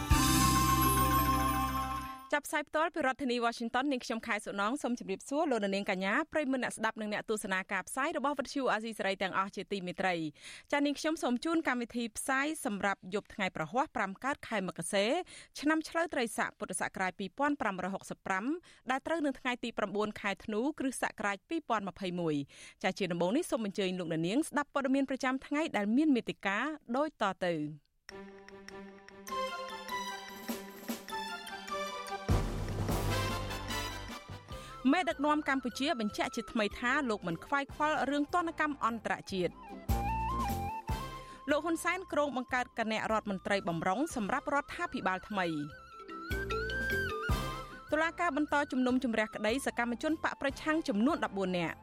[2.51, 10.15] ផ្សាយផ្ទាល់ពីរដ្ឋធានី Washington នាងខ្ញុំខែសុណងសូមជម្រាបសួរលោកនាងកញ្ញាប្រិយមិត្តអ្នកស្ដាប់និងអ្នកទស្សនាការផ្សាយរបស់វិទ្យុអាស៊ីសេរីទាំងអស់ជាទីមេត្រី
[10.71, 15.05] ចា៎នាងខ្ញុំសូមជូនកម្មវិធីផ្សាយសម្រាប់យប់ថ្ងៃប្រហ័ស5កើតខែមករា
[15.59, 17.11] ឆ្នាំឆ្លូវត្រីស័កពុទ្ធសករាជ
[18.01, 21.37] 2565ដែលត្រូវនៅថ្ងៃទី9ខែធ្នូគ្រិស្តសករាជ
[22.09, 26.65] 2021ចា៎ជាដំបូងនេះសូមអញ្ជើញលោកនាងស្ដាប់ព័ត៌មានប្រចាំថ្ងៃដែលមានមេតិការ
[26.97, 27.53] ដូចតទៅ
[28.13, 29.80] thank you
[34.89, 39.53] មេដឹកនាំកម្ពុជាបញ្ជាក់ជាថ្មីថាលោកមិនខ្វាយខ្វល់រឿងទណ្ឌកម្មអន្តរជាតិ
[41.49, 45.47] លោកហ៊ុនសែនក្រុងបង្កើតគណៈរដ្ឋមន្ត្រីបំរុងសម្រាប់រដ្ឋាភិបាលថ្មី
[47.91, 51.77] តុលាការបន្តជំនុំជម្រះក្តីសកម្មជនបកប្រឆាំងចំនួន14នាក់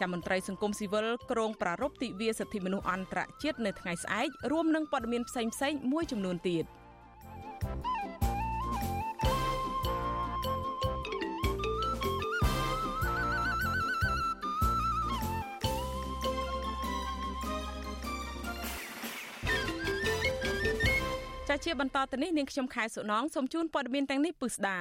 [0.00, 6.66] ចាំមន្ត្រីសង្គមស៊ីវិលក្រុងប្រារព្ធទិវាសិទ្ធិមនុស្សអន្តរជាតិនៅថ្ងៃស្អែករួមនឹងព័ត៌មានផ្សេងៗមួយចំនួនទៀត។
[21.52, 24.78] ចាជាបន្តទៅនេះនាងខ្ញុំខែសុណងសូមជូនព័ត៌មានទាំងនេះពិស្ដា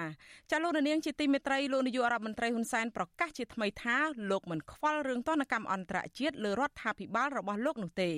[0.51, 3.97] ចាលោកនាងជាទីមេត្រីលោកនាយករដ្ឋមន្ត្រីហ៊ុនសែនប្រកាសជាថ្មីថា
[4.31, 8.11] លោកមិនខ្វល់រឿងទណ្ឌកម្មអន្តរជាតិលើរដ្ឋាភិបាលរបស់លោកនោះទេ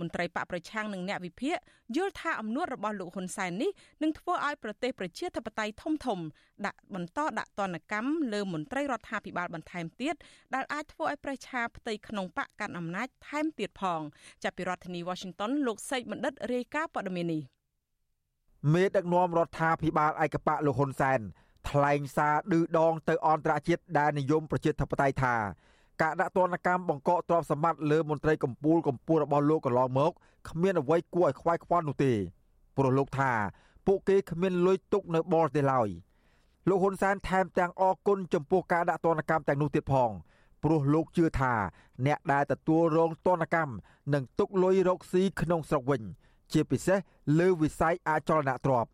[0.00, 1.56] មន្ត្រីបកប្រឆាំងនិងអ្នកវិភាគ
[1.96, 3.70] យល់ថាអំណួតរបស់លោកហ៊ុនសែននេះ
[4.02, 6.18] នឹងធ្វើឲ្យប្រទេសប្រជាធិបតេយ្យធំធំ
[6.66, 10.14] ដាក់បន្តដាក់ទណ្ឌកម្មលើមន្ត្រីរដ្ឋាភិបាលបន្ថែមទៀត
[10.54, 14.00] ដែលអាចធ្វើឲ្យប្រឆាផ្ទៃក្នុងបកកាន់អំណាចថែមទៀតផង
[14.42, 17.57] ចាប់ពីរដ្ឋធានី Washington លោកសេកបណ្ឌិតរាយការណ៍ព័ត៌មាននេះ
[18.72, 21.20] មេដឹកនាំរដ្ឋាភិបាលឯកបៈលោកហ៊ុនសែន
[21.68, 25.34] ថ្លែងសារឌឺដងទៅអន្តរជាតិដែលនិយមប្រជាធិបតេយ្យថា
[26.02, 30.12] ការដាក់ទណ្ឌកម្មបង្កកទ្រព្យសម្បត្តិលើមន្ត្រីកម្ពុជាកម្ពុជារបស់លោកកន្លងមក
[30.48, 32.12] គ្មានអ្វីគួរឲ្យខ្វាយខ្វល់នោះទេ
[32.76, 33.32] ព្រោះលោកថា
[33.86, 35.88] ពួកគេគ្មានលុយទុកនៅបរទេសឡើយ
[36.68, 40.10] លោកហ៊ុនសែនថែមទាំងអគុណចំពោះការដាក់ទណ្ឌកម្មទាំងនោះទៀតផង
[40.62, 41.54] ព្រោះលោកជឿថា
[42.06, 43.72] អ្នកដែលទទួលរងទណ្ឌកម្ម
[44.14, 46.02] នឹងទុកលុយរកស៊ីក្នុងស្រុកវិញ
[46.52, 46.98] ជាពិសេស
[47.38, 48.90] លើវិស័យអចលនទ្រព្យ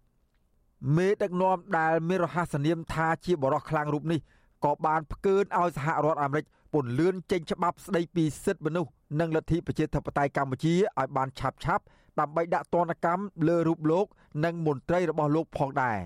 [0.97, 4.21] មេដឹកនាំដែលមានរហស្សនាមថាជាបរិះខ្លាំងរូបនេះ
[4.65, 11.85] ក៏បានផ្កើនឲ្យសហរដ្ឋអាមេរិកពន្លឿនចេញច្បាប់ស្ដីពីសិទ្ធិមនុស្សនិងលទ្ធិប្រជាធិបតេយ្យកម្ពុជាឲ្យបានឆាប់ឆាប់
[12.21, 14.07] ដើម្បីដាក់ទណ្ឌកម្មលើរូបលោក
[14.45, 15.99] និងមន្ត្រីរបស់លោកផងដែរ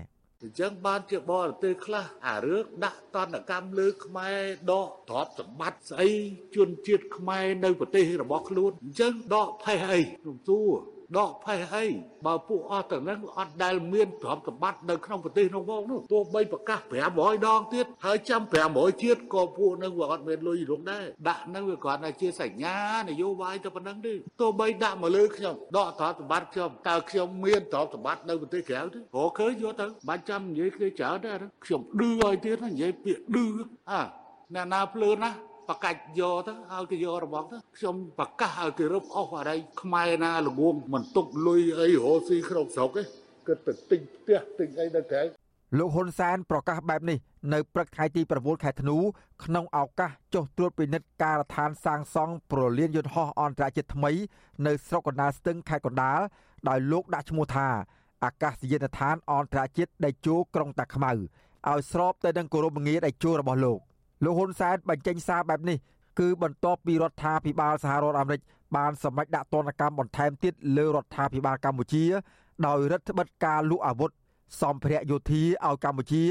[0.43, 4.39] អញ្ចឹងបានជាបរទេសខ្លះអារឿងដាក់តន្តកម្មលើខ្មែរ
[4.71, 6.09] ដកទ្រព្យសម្បត្តិស្អី
[6.55, 10.71] ជនជាតិខ្មែរនៅប្រទេសរបស់ខ្លួនអញ្ចឹងដកផេះអីខ្ញុំសួរ
[11.17, 11.85] ដកផេះអី
[12.25, 16.79] បើពួកអស់ទាំងហ្នឹងអត់ដែលមានទ្រព្យសម្បត្តិនៅក្នុងប្រទេសនោះមកនោះទោះបីប្រកាស
[17.13, 22.75] 500ដងទៀតហើយចាំ500ជាតិក៏ពួកហ្នឹងវាអត់មានលុយរងដែរដាក់ហ្នឹងវាគ្រាន់តែជាសញ្ញា
[23.09, 33.45] នយោបាយទៅប៉ុណ្្នឹងទេទោះបីដាក់មកលើខ្ញុំដកទ្រព្យសម្បត្តិខ្ញុំតើខ្ញុំមានទ្រព្យសម្បត្តិនៅប្រទេសក្រៅទេព្រោះឃើញយកទៅបាច់ចាំនិយាយគ្នាច្រើនដែរខ្ញុំឌឺឲ្យទៀតនិយាយពាក្យឌឺ
[33.91, 34.01] អា
[34.55, 35.31] អ្នកណាភ្លើណា
[35.69, 43.03] បកាច់យកទៅឲ្យគេយករបស់ទៅខ្ញុំប្រកាសឲ្យគេរឹបអស់អរិយខ្មែរណាល្ងងមិនទុកលុយអីរស់ស៊ីក្នុងស្រុកទេ
[43.47, 45.23] គិតទៅទិញផ្ទះទិញអីនៅក្រៅ
[45.77, 47.17] លោកហ៊ុនសែនប្រកាសបែបនេះ
[47.53, 48.97] នៅព្រឹកថ្ងៃទី9ខែធ្នូ
[49.43, 54.11] ក្នុងឱកាសចុះត្រួតពិនិត្យការដ្ឋានសាងសង់ប្រលានយន្តហោះអន្តរជាតិថ្មី
[54.67, 56.19] នៅស្រុកកណ្ដាលស្ទឹងខេត្តកណ្ដាល
[56.69, 57.67] ដោយលោកដាក់ឈ្មោះថា
[58.23, 63.79] អាកាសយានដ្ឋានអន្តរជាតិដេជោក្រុងតាខ្មៅឲ្យស្របទៅនឹងគោរពងារដេជោរបស់លោក
[64.23, 65.77] លោកហ៊ុនសែនបញ្ចេញសារបែបនេះ
[66.19, 68.41] គឺបន្ទាប់ពីរដ្ឋាភិបាលសហរដ្ឋអាមេរិក
[68.75, 72.05] បានសម្រេចដាក់ទណ្ឌកម្មបន្ថែមទៀតលើរដ្ឋាភិបាលកម្ពុជា
[72.65, 74.11] ដោយរដ្ឋបិទការលក់អាវុធ
[74.61, 76.23] សម្ភារៈយោធាឲ្យកម្ពុជា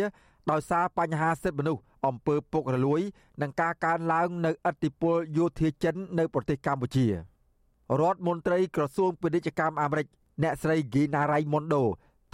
[0.51, 3.01] ដោយសារបញ្ហាសិទ្ធិមនុស្សអំពើពុករលួយ
[3.43, 10.07] និងការកើនឡើងនៅឥទ្ធិពលយោធាចិននៅប្រទេសកម្ពុជារដ្ឋមន្ត្រីក្រសួងពាណិជ្ជកម្មអាមេរិក
[10.43, 11.83] អ្នកស្រី Gina Raimondo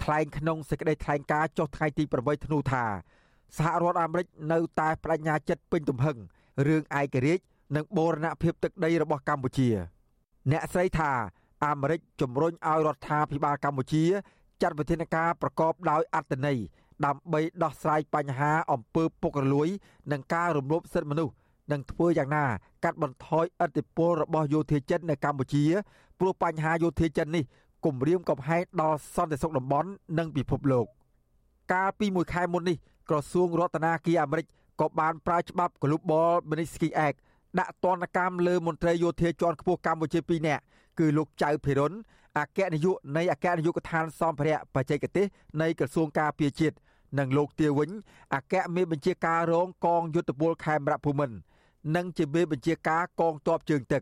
[0.03, 2.85] ថ្លែងក្នុងសេចក្តីថ្លែងការណ៍ចុះថ្ងៃទី8ធ្នូថា
[3.57, 6.17] សហរដ្ឋអាមេរិកនៅតែបដិញ្ញាចិត្តពេញទំហឹង
[6.67, 7.43] រឿងឯករាជ្យ
[7.75, 9.69] និងបូរណភាពទឹកដីរបស់កម្ពុជា
[10.51, 11.11] អ្នកស្រីថា
[11.65, 14.03] អាមេរិកជំរុញឲ្យរដ្ឋាភិបាលកម្ពុជា
[14.61, 16.59] ចាត់វិធានការប្រកបដោយអត្ថន័យ
[17.05, 19.67] ដើម្បីដោះស្រាយបញ្ហាអំពើពុករលួយ
[20.11, 21.33] និងការរំលោភសិទ្ធិមនុស្ស
[21.71, 22.45] និងធ្វើយ៉ាងណា
[22.83, 25.63] កាត់បន្ថយឥទ្ធិពលរបស់យោធាចិននៅកម្ពុជា
[26.19, 27.43] ព្រោះបញ្ហាយោធាចិននេះ
[27.85, 30.85] គំរាមកំហែងដល់សន្តិសុខតំបន់និងពិភពលោក
[31.73, 32.77] កាលពីមួយខែមុននេះ
[33.09, 34.45] ក្រសួងរដ្ឋាភិបាលអាមេរិក
[34.81, 37.17] ក៏បានប្រើច្បាប់ Global Magnitsky Act
[37.59, 40.63] ដាក់ទណ្ឌកម្មលើមន្ត្រីយោធាជាន់ខ្ពស់កម្ពុជា2នាក់
[40.99, 41.93] គឺលោកចៅភិរុន
[42.39, 45.25] អគ្គនាយកនៃអគ្គនាយកដ្ឋានសម្ភារៈបច្ចេកទេស
[45.61, 46.75] នៃក្រសួងការពារជាតិ
[47.19, 47.89] និងលោកទាវិញ
[48.35, 51.35] អគ្គមេបញ្ជាការរងកងយុទ្ធពលខេមរៈភូមិន្ទ
[51.95, 54.01] និងជាមេបញ្ជាការកងទ័ពជើងទឹក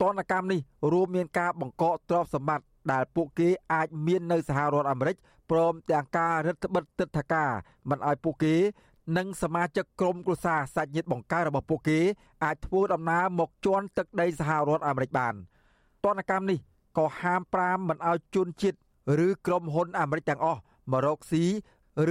[0.00, 0.60] តនកម្មនេះ
[0.92, 5.16] រួមមានការបង្កកទ្រព្យសម្បត្តិ ដែលពួកគេអាចមាននៅសហរដ្ឋអាមេរិក
[5.50, 7.50] ព្រមទាំងការរឹតបន្តឹងទិដ្ឋាការ
[7.90, 8.54] មិនឲ្យពួកគេ
[9.16, 11.98] និងសមាជិកក្រុមគ្រួសារសាច់ញាតិបង្ការរបស់ពួកគេ
[12.44, 15.34] អាចធ្វើដំណើរមកជន់ទឹកដីសហរដ្ឋអាមេរិកបាន
[16.04, 16.58] តនកម្មនេះ
[16.98, 18.78] ក៏ហាមប្រាមមិនឲ្យជនជាតិ
[19.26, 20.60] ឬក្រុមហ៊ុនអាមេរិកទាំងអស់
[20.90, 21.44] មករកស៊ី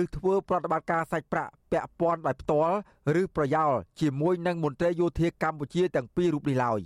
[0.02, 2.78] ឬធ្វើប្រតិបត្តិការសាច់ប្រាក់ពាក់ព័ន្ធដោយផ្ទាល់
[3.22, 6.80] ឬប្រយោលជាមួយនឹងមន្ត្រីយោធាកម្ពុជាទាំងពីររូបនេះឡើយ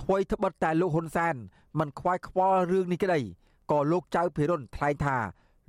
[0.00, 1.34] ថ្មីត្បិតតែលោកហ៊ុនសែន
[1.78, 3.20] មិនខ្វាយខ្វល់រឿងនេះក្តី
[3.70, 5.16] ក៏លោកចៅភិរុនថ្លែងថា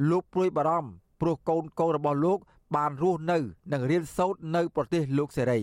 [0.09, 0.91] លោកព្រួយបារម្ភ
[1.21, 2.39] ព្រោះកូនកូនរបស់លោក
[2.75, 3.37] បានរស់នៅ
[3.73, 5.61] និងរៀនសូត្រនៅ ប្រទេសលោកសេរី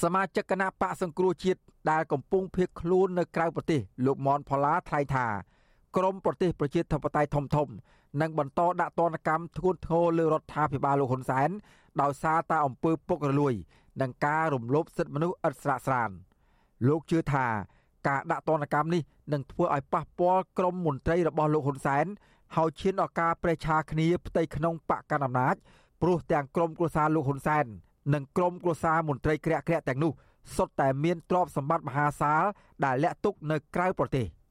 [0.00, 1.60] សមាជិកគណៈបកសង្គ្រោះជាតិ
[1.90, 5.26] ដែលកំពុងភៀសខ្លួននៅក្រៅប្រទេស លោកមនផល្លាថ្លែងថា
[5.96, 7.68] ក្រមប្រទេសប្រជាធិបតេយ្យធំធំ
[8.20, 11.50] នឹងបន្តដាក់ទណ្ឌកម្មធ្ងន់ធ្ងរលើរដ្ឋាភិបាលលោកហ៊ុនសែន
[12.00, 13.54] ដោយសារតែអំពើពុករលួយ
[14.00, 16.10] និងការរំលោភសិទ្ធិមនុស្សឥតស្រាកស្រាន
[16.86, 17.46] លោកជឿថា
[18.08, 19.02] ការដាក់ទណ្ឌកម្មនេះ
[19.32, 22.06] នឹងធ្វើឲ្យប៉ះពាល់ក្រមមន្ត្រីរបស់លោកហ៊ុនសែន
[22.56, 25.54] ហើយឈានដល់ការប្រេះឆាគ្នាផ្ទៃក្នុងបកកណ្ដាលអំណាច
[26.02, 27.64] ព្រោះទាំងក្រមគ្រួសារលោកហ៊ុនសែន
[28.14, 30.12] និងក្រមគ្រួសារមន្ត្រីក្រាក់ក្រាក់ទាំងនោះ
[30.56, 32.44] សុទ្ធតែមានទ្រព្យសម្បត្តិមហាសាល
[32.84, 34.26] ដែលលាក់ទុកនៅក្រៅប្រទេស។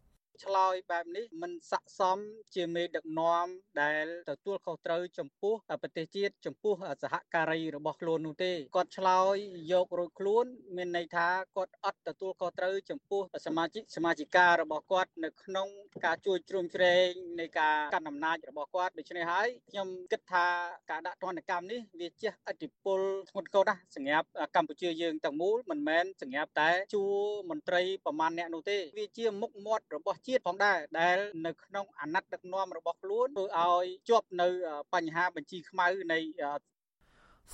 [0.43, 2.17] ឆ្លើយបែបនេះមិនស័ក្តិសម
[2.55, 3.47] ជាមេដឹកនាំ
[3.81, 6.73] ដែលទទួលខុសត្រូវចំពោះប្រទេសជាតិចំពោះ
[7.03, 9.35] សហការីរបស់ខ្លួននោះទេគាត់ឆ្លើយ
[9.71, 10.45] យករួចខ្លួន
[10.75, 15.67] មានន័យថាគាត់អត់ទទួលខុសត្រូវចំពោះសមាជិកសមាជិការបស់គាត់នៅក្នុង
[16.05, 17.07] ការជួយជ្រោមជ្រែង
[17.39, 20.45] នៃការកាន់អំណាចរបស់គាត់ដូច្នេះហើយខ្ញុំគិតថា
[20.89, 22.99] ការដាក់ទណ្ឌកម្មនេះវាជះឥទ្ធិពល
[23.29, 27.13] ធ្ងន់ធ្ងរណាស់សម្រាប់កម្ពុជាយើងទាំងមូលមិនមែនសម្រាប់តែជួរ
[27.49, 34.47] មន្ត្រីប្រមាណអ្នកនោះទេវាជាមុខមាត់របស់ជាតិផងដែរដែលនៅក្នុងអាណត្តិដឹកនាំរបស់ខ្លួនធ្វើឲ្យជាប់នៅ
[34.93, 36.19] បញ្ហាបញ្ជីខ្មៅនៃ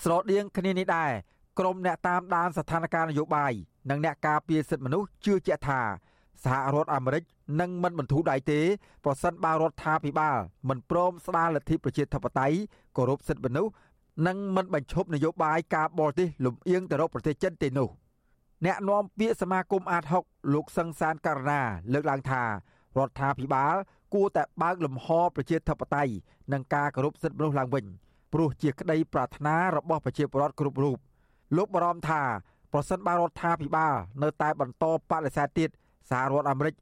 [0.02, 1.12] ស្រដៀងគ្នានេះដែរ
[1.60, 3.54] ក្រមអ្នកតាមដានស្ថានភាពនយោបាយ
[3.90, 5.82] និងអ្នកការពារសិទ្ធិមនុស្សជឿជាក់ថា
[6.44, 7.24] សហរដ្ឋអាមេរិក
[7.60, 8.60] នឹងមិនបន្ធូរដៃទេ
[9.06, 10.38] ប្រសិនបើរដ្ឋាភិបាល
[10.70, 12.58] មិនព្រមស្ដារលទ្ធិប្រជាធិបតេយ្យ
[12.98, 13.72] គោរពសិទ្ធិមនុស្ស
[14.28, 17.90] និងមិនបញ្ឈប់នយោបាយការបរទេសលំអៀងទៅរកប្រទេសចិនទេនោះ
[18.66, 21.62] អ្នកនាំពាក្យសមាគមអាត6លោកសឹងសានករណា
[21.94, 22.50] លើកឡើងថារ
[23.08, 23.76] ដ្ឋាភិបាល
[24.14, 26.14] គួរតែបើកលំហប្រជាធិបតេយ្យ
[26.54, 27.86] និងការគោរពសិទ្ធិមនុស្សឡើងវិញ
[28.34, 30.98] ព្រោះជាក្តីប្រាថ្នារបស់ប្រជាពលរដ្ឋគ្រប់រូប
[31.58, 32.22] លោកបារម្ភថា
[32.74, 33.94] ប្រសិនបើរដ្ឋាភិបាល
[34.24, 35.70] នៅតែបន្តបដិសេធទៀត
[36.10, 36.76] សហរដ្ឋអាមេរិក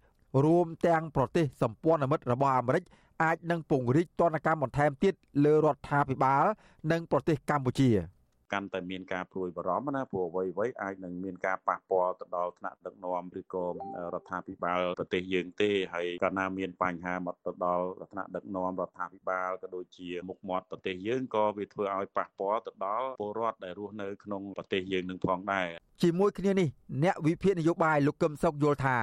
[0.45, 2.83] រួមទាំងប្រទេសសម្ព័ន្ធមិត្តរបស់អាមេរិក
[3.23, 5.13] អាចនឹងពង្រីកទណ្ឌកម្មបន្ថែមទៀត
[5.45, 6.45] លើរដ្ឋាភិបាល
[6.91, 7.89] និងប្រទេសកម្ពុជា។
[8.53, 13.65] កាន់តែមានការព្រួយបារម្ភណាព្រោះអ្វីអ្វីអាចនឹងមានការប៉ះពាល់ទៅដល់ថ្នាក់ដឹកនាំឬក៏
[14.13, 25.67] រដ្ឋាភិបាលប្រទេសយើងទេហើយកាលណាមានបញ្ហាមកទៅដល់ថ្នាក់ដឹកនាំរដ្ឋាភិបាលក៏ដូចជាមុខមាត់ប្រទេសយើងក៏វាធ្វើឲ្យប៉ះពាល់ទៅដល់ពលរដ្ឋដែលរស់នៅក្នុងប្រទេសយើងនឹងផងដែរ
[26.03, 26.67] ជាមួយគ្នានេះ
[27.03, 28.97] អ្នកវិភាគនយោបាយលោកកឹមសុខយល់ថា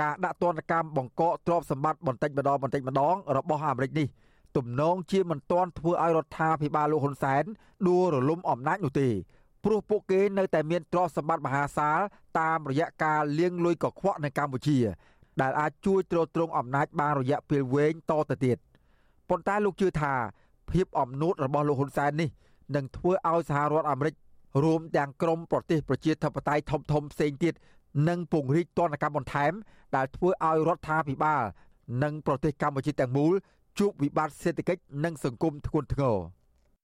[0.00, 4.06] ការដាក់ទណ្ឌកម្មបង្កកទ្រព្យសម្បត្តិបន្តិចម្ដងបន្តិចម្ដងរបស់អាមេរិកនេះ
[4.56, 7.44] ទំនងជាមិនទាន់ធ្វើឲ្យរដ្ឋាភិបាលលោកហ៊ុនសែន
[7.88, 9.08] ដួលរលំអំណាចនោះទេ
[9.64, 11.98] ព្រោះពួកគេនៅតែមានទ្រព្យសម្បត្តិមហាសាល
[12.40, 14.78] តាមរយៈការលាងលុយកខ្វក់នៅកម្ពុជា
[15.40, 18.56] ដែលអាចជួយទ្រទ្រង់អំណាចបានរយៈពេលវែងតទៅទៀត
[19.28, 20.14] ប៉ុន្តែលោកជឿថា
[20.70, 22.30] ភាពអំនួតរបស់លោកហ៊ុនសែននេះ
[22.76, 24.14] នឹងធ្វើឲ្យសហរដ្ឋអាមេរិក
[24.64, 27.54] រួមទាំងក្រមប្រទេសប្រជាធិបតេយ្យធំធំផ្សេងទៀត
[28.08, 29.52] នឹងពង្រីកទណ្ឌកម្មបន្ថែម
[29.96, 31.42] ដែលធ្វើឲ្យរដ្ឋាភិបាល
[32.02, 33.34] និងប្រទេសកម្ពុជាទាំងមូល
[33.78, 36.16] ជួបវិបត្តិសេដ្ឋកិច្ចនិងសង្គមធ្ងន់ធ្ងរ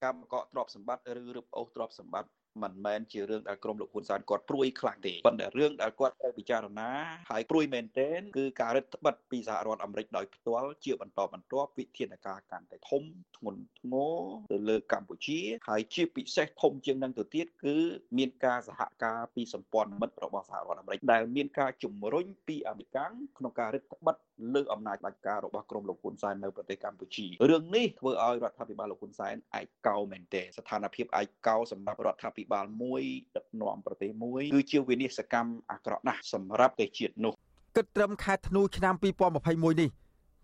[0.02, 2.30] ការបង្កកទ្រព្យសម្បត្តិឬរឹបអូសទ្រព្យសម្បត្តិ
[2.62, 6.90] មិនមែនជារឿងដែលក្រមលោកហ៊ុនសែនគាត់ព្រួយខ្លាំងទេប៉ុន្តែរឿងដែលគាត់ត្រូវពិចារណា
[7.30, 13.02] ហើយព្រួយមែនទែនគឺការរឹតបន្តឹងពីសហរដ្ឋអាមេរិកដោយផ្ទាល់ជាបន្តបន្ទាប់វិធានការកាន់តែធំ
[13.36, 14.20] ធ្ងន់ធ្ងរ
[14.52, 17.76] ទៅលើកម្ពុជាហើយជាពិសេសធំជាងនឹងទៅទៀតគឺ
[18.18, 22.98] មានការសហការពីសម្ព័ន្ធមិត្តរបស់សហរដ្ឋអាមេរិកដែលមានការជំរុញពីអាមេរិក
[23.38, 33.02] ក្នុងការរឹតបន្តឹងលើអំណាចដាច់ការរបស់ក្រមលោកហ៊ុនសែននៅប្រទេសកម្ពុជារឿងនេះធ្វើឲ្យរដ្ឋាភិបាលលោកហ៊ុនសែនឯកោមែនទែនស្ថានភាពឯកោសម្រាប់រដ្ឋាភិបាលមួយ
[33.36, 37.32] ដឹកនាំប្រទេសមួយគឺជាវិនិស្សកម្មអាក្រក់ណាស់សម្រាប់ប្រទេសជាតិនោះ
[37.76, 39.90] គិតត្រឹមខែធ្នូឆ្នាំ2021នេះ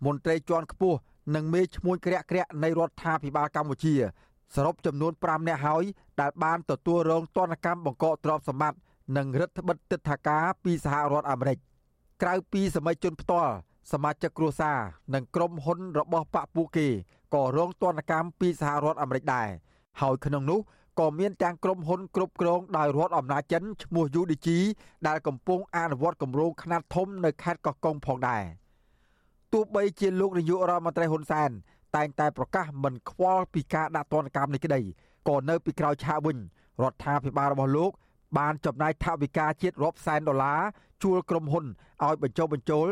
[0.05, 0.97] មន្ត្រីជាន់ខ្ពស់
[1.35, 3.95] និងមេឈ្មោះក្រាក់ក្រាក់នៃរដ្ឋាភិបាលកម្ពុជា
[4.55, 5.83] សរុបចំនួន5នាក់ហើយ
[6.21, 8.79] ដែលបានទទួលរងទណ្ឌកម្មបង្កកទ្រព្យសម្បត្តិ
[9.17, 11.57] និងរដ្ឋបិទទឹកថាការពីសហរដ្ឋអាមេរិក
[12.21, 13.53] ក្រៅពីសមាជជនផ្ទាល់
[13.91, 14.77] សមាជិកគ្រួសារ
[15.13, 16.87] និងក្រុមហ៊ុនរបស់បកពួកគេ
[17.35, 19.47] ក៏រងទណ្ឌកម្មពីសហរដ្ឋអាមេរិកដែរ
[20.01, 20.59] ហើយក្នុងនោះ
[20.99, 24.47] ក៏មានទាំងក្រុមហ៊ុនគ្រប់គ្រងដោយរដ្ឋអំណាចចិនឈ្មោះ UDG
[25.07, 28.43] ដែលកំពុងអនុវត្តគម្រោងខ្នាតធំនៅខេត្តកោះកុងផងដែរ
[29.53, 31.49] ទោះបីជាលោកនាយករដ្ឋមន្ត្រីហ៊ុនសែន
[31.95, 34.81] តែងតែប្រកាសមិនខ្វល់ពីការដាក់ទណ្ឌកម្មនេះក្តី
[35.27, 36.37] ក៏នៅពីក្រោយឆាកវិញ
[36.83, 37.91] រដ្ឋាភិបាលរបស់លោក
[38.37, 40.59] បានចំណាយថវិកាជាតិរាប់សែនដុល្លារ
[41.03, 41.65] ជួលក្រុមហ៊ុន
[42.05, 42.87] ឲ្យបញ្ចុះបញ្ចូល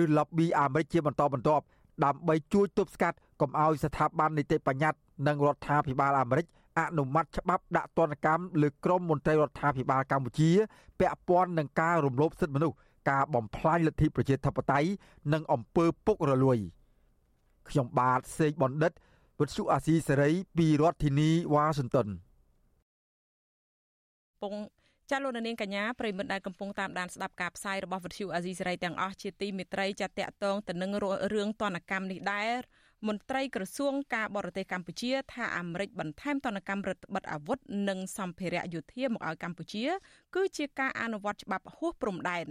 [0.00, 1.64] ឬ lobby អាមេរិកជាបន្តបន្ទាប់
[2.04, 6.46] ដើម្បីជួយទប់ស្កាត់កុំឲ្យស្ថាប័ននីតិបញ្ញត្តិនិងរដ្ឋាភិបាលអាមេរិក
[6.78, 10.50] អនុម័តច្បាប់ដាក់ទណ្ឌកម្មលើក្រុមមន្ត្រីរដ្ឋាភិបាលកម្ពុជា
[11.00, 12.76] ពាក់ព័ន្ធនឹងការរំលោភសិទ្ធិមនុស្ស
[13.10, 14.88] ការបំផ្លាញលទ្ធិប្រជាធិបតេយ្យ
[15.32, 16.58] និងអំពើពុករលួយ
[17.68, 18.92] ខ្ញុំបាទសេកបណ្ឌិត
[19.40, 22.08] វិទ្យុអាស៊ីសេរីពីរដ្ឋធានីវ៉ាស៊ីនតោន
[24.42, 24.54] ពង
[25.10, 30.90] ចាលោកនាងកញ្ញាប្រិមិត្តដែលកំពុងតាមដានស្ដាប់ការផ្សាយរបស់វិទ្យុអាស៊ីសេរីទាំងអស់ជាទីមេត្រីចាតតតងទៅនឹង
[31.32, 32.50] រឿងទណ្ឌកម្មនេះដែរ
[33.06, 39.84] មន្ត្រីក្រសួងការបរទេសកម្ពុជាថាអាមេរិកបន្ថែមទណ្ឌកម្មរដ្ឋបិទអាវុធនិងសម្ភារៈយោធាមកឲ្យកម្ពុជា
[40.34, 42.46] គឺជាការអនុវត្តច្បាប់ហួសព្រំដែន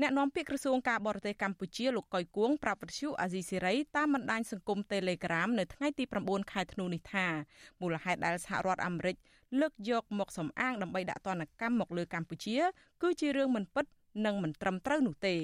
[0.00, 7.26] អ្នកនាំពាក្យក្រសួងការបរទេសកម្ពុជាលោកកុយគួងប្រាប់វិទ្យុអាស៊ីសេរីតាមបណ្ដាញសង្គម Telegram នៅថ្ងៃទី9ខែធ្នូនេះថា
[7.80, 9.16] មូលហេតុដែលសហរដ្ឋអាមេរិក
[9.60, 12.58] លើកយកមកសំអាងដើម្បីដាក់ទណ្ឌកម្មមកលើកម្ពុជា
[13.02, 13.86] គឺជារឿងមិនពិត
[14.26, 15.36] និងមិនត្រឹមត្រូវនោះទេ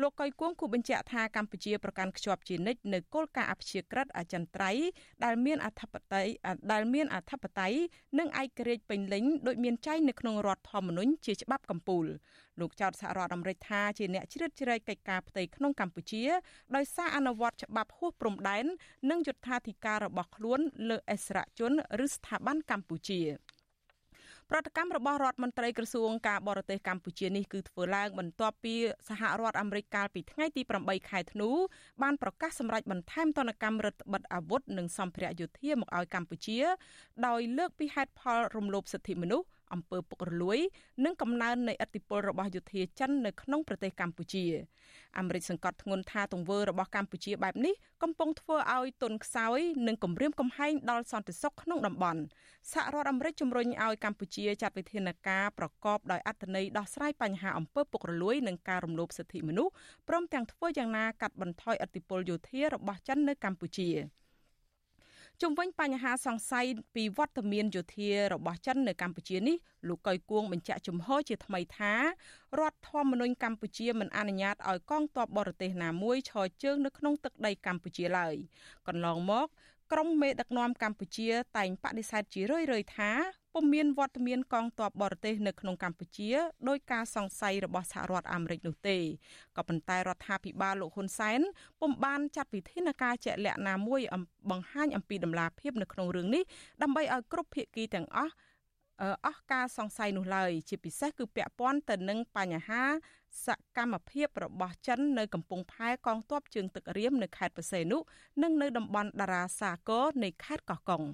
[0.00, 4.86] លោកកុយគួងគូបញ្ជាក់ថាកម្ពុជាប្រកាន់ខ្ជាប់ជានិច្ចនៅគោលការណ៍អព្យាក្រឹតអចិន្ត្រៃយ៍
[5.24, 6.32] ដែលមានអធិបតេយ្យ
[6.72, 7.78] ដែលមានអធិបតេយ្យ
[8.18, 12.08] និងឯករាជ្យពេញលេញដោយមានចែងនៅក្នុងរដ្ឋធម្មនុញ្ញជាច្បាប់កម្ពុជា
[12.60, 16.22] លោកចោទសហរដ្ឋអាមេរិកថាជាអ្នកជ្រៀតជ្រែកកិច្ចការផ្ទៃក្នុងកម្ពុជា
[16.76, 18.64] ដោយសារអនុវត្តច្បាប់ហួសព្រំដែន
[19.10, 20.60] និងយុត្ថាធិការរបស់ខ្លួន
[20.90, 21.72] លើអិសរាជជន
[22.04, 23.20] ឬស្ថាប័នកម្ពុជា
[24.52, 28.74] ប្រតិកម្មរបស់រដ្ឋមន្ត្រីក្រសួងការបរទេសកម្ពុជានេះគឺធ្វើឡើងបន្ទាប់ពី
[29.08, 31.50] សហរដ្ឋអាមេរិកកាលពីថ្ងៃទី8ខែធ្នូ
[32.02, 36.58] បានប្រកាសសម្រេចបន្ថែមទណ្ឌកម្មរដ្ឋបិទអាវុធនិងសម្ភារៈយោធាមកឲ្យកម្ពុជា
[37.26, 40.58] ដោយលើកពីហេតុផលរំលោភសិទ្ធិមនុស្ស អំពើពុករលួយ
[41.04, 44.44] និងកំណើននៃឥទ្ធិពលរបស់យោធាចិននៅក្នុងប្រទេសកម្ពុជា
[45.18, 52.20] អាមេរិកសង្កត់ធ្ងន់ថាទង្វើរបស់កម្ពុជាបែបនេះកំពុងធ្វើឲ្យទុនខ្សោយនិងគំរាមកំហែងដល់សន្តិសុខក្នុងតំបន់
[52.72, 59.72] សហរដ្ឋអាមេរិកជំរុញឲ្យកម្ពុជាចាត់វិធានការប្រកបដោយអត្ថន័យដោះស្រាយបញ្ហាអំពើពុករលួយនិងការរំលោភសិទ្ធិមនុស្ស
[60.08, 63.90] ព្រមទាំងធ្វើយ៉ាងណាកាត់បន្ថយឥទ្ធិពលយោធារបស់ចិននៅកម្ពុជា។
[65.44, 69.56] ជុំវិញបញ្ហាសង្ស័យពីវត្តមានយោធារបស់ចិននៅកម្ពុជានេះ
[69.88, 71.94] លោកកុយគួងបញ្ជាក់ជំហរជាថ្មីថា
[72.58, 78.34] រដ្ឋធម្មនុញ្ញកម្ពុជាមិនអនុញ្ញាតឲ្យកងទ័ពបរទេសណាមួយឈរជើងនៅក្នុងទឹកដីកម្ពុជាឡើយ
[78.88, 79.46] កន្លងមក
[79.92, 83.10] ក្រមមេដឹកនាំកម្ពុជាតែងបដិសេធជារឿយៗថា
[83.54, 86.30] ពុំមានវត្តមានកងទ័ពបរទេសនៅក្នុងកម្ពុជា
[86.68, 88.98] ដោយការសង្ស័យរបស់សហរដ្ឋអាមេរិកនោះទេ
[89.56, 91.40] ក៏ប៉ុន្តែរដ្ឋាភិបាលលោកហ៊ុនសែន
[91.80, 94.00] ពុំបានចាត់វិធានការជាក់លាក់ណាមួយ
[94.50, 96.42] បង្ហាញអំពីដំណាភាពនៅក្នុងរឿងនេះ
[96.82, 98.32] ដើម្បីឲ្យគ្រប់ភាគីទាំងអស់
[99.26, 102.82] អស់ការសង្ស័យនោះឡើយជាពិសេសគឺពាក់ព័ន្ធទៅនឹងបញ្ហា
[103.46, 107.98] សកម្មភាពរបស់ចិននៅកំពង់ផែកងទ័ពជើងទឹករៀមនៅខេត្តបរសេនុ
[108.42, 111.04] និងនៅតំបន់តារាសាគរនៃខេត្តកោះកុង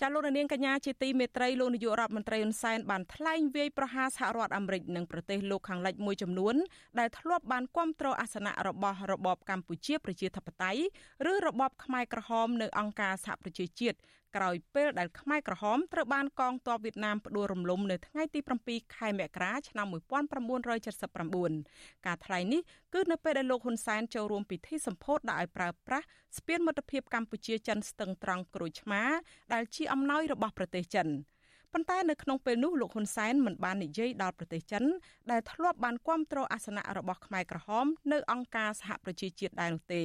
[0.00, 6.54] ចាលោកនាងកញ្ញាជាទីមេត្រីលោកនាយករដ្ឋមន្ត្រីហ៊ុនសែនបានថ្លែងវាយប្រហារសហរដ្ឋអាមេរិកនិងប្រទេសលោកខាងលិចមួយចំនួន
[6.98, 10.82] ដែលធ្លាប់បានគ្រប់គ្រងអាសនៈរបស់របបកម្ពុជាប្រជាធិបតេយ្យ
[11.30, 13.98] ឬរបបខ្មែរក្រហមនៅអង្គការសហប្រជាជាតិ
[14.36, 22.60] ក្រោយពេលដែលខ្មែរក្រហមត្រូវបានកងទ័ពវៀតណាមផ្ដួលរំលំនៅថ្ងៃទី7ខែមករាឆ្នាំ1979ការថ្លែងនេះ
[22.94, 26.06] គឺនៅពេលដែលលោកហ៊ុនសែនចូលរួមពិធីសម្ពោធដាក់ឲ្យប្រើប្រាស់
[26.38, 29.02] ស្ពានមិត្តភាពកម្ពុជាចិនស្ទឹងត្រង់ក្រូចឆ្មា
[29.52, 31.08] ដែលជាអំណោយរបស់ប្រទេសចិន
[31.74, 34.84] ប៉ុន្តែនៅក្នុងពេលនោះលោកហ៊ុនសែនមិនបាននិយាយដល់ប្រទេសចិន
[35.30, 40.02] ដែលធ្លាប់បានគាំទ្រអាសនៈរបស់ខ្មែរក្រហមនៅអង្គការសហប្រជាជាតិដែរនោះទេ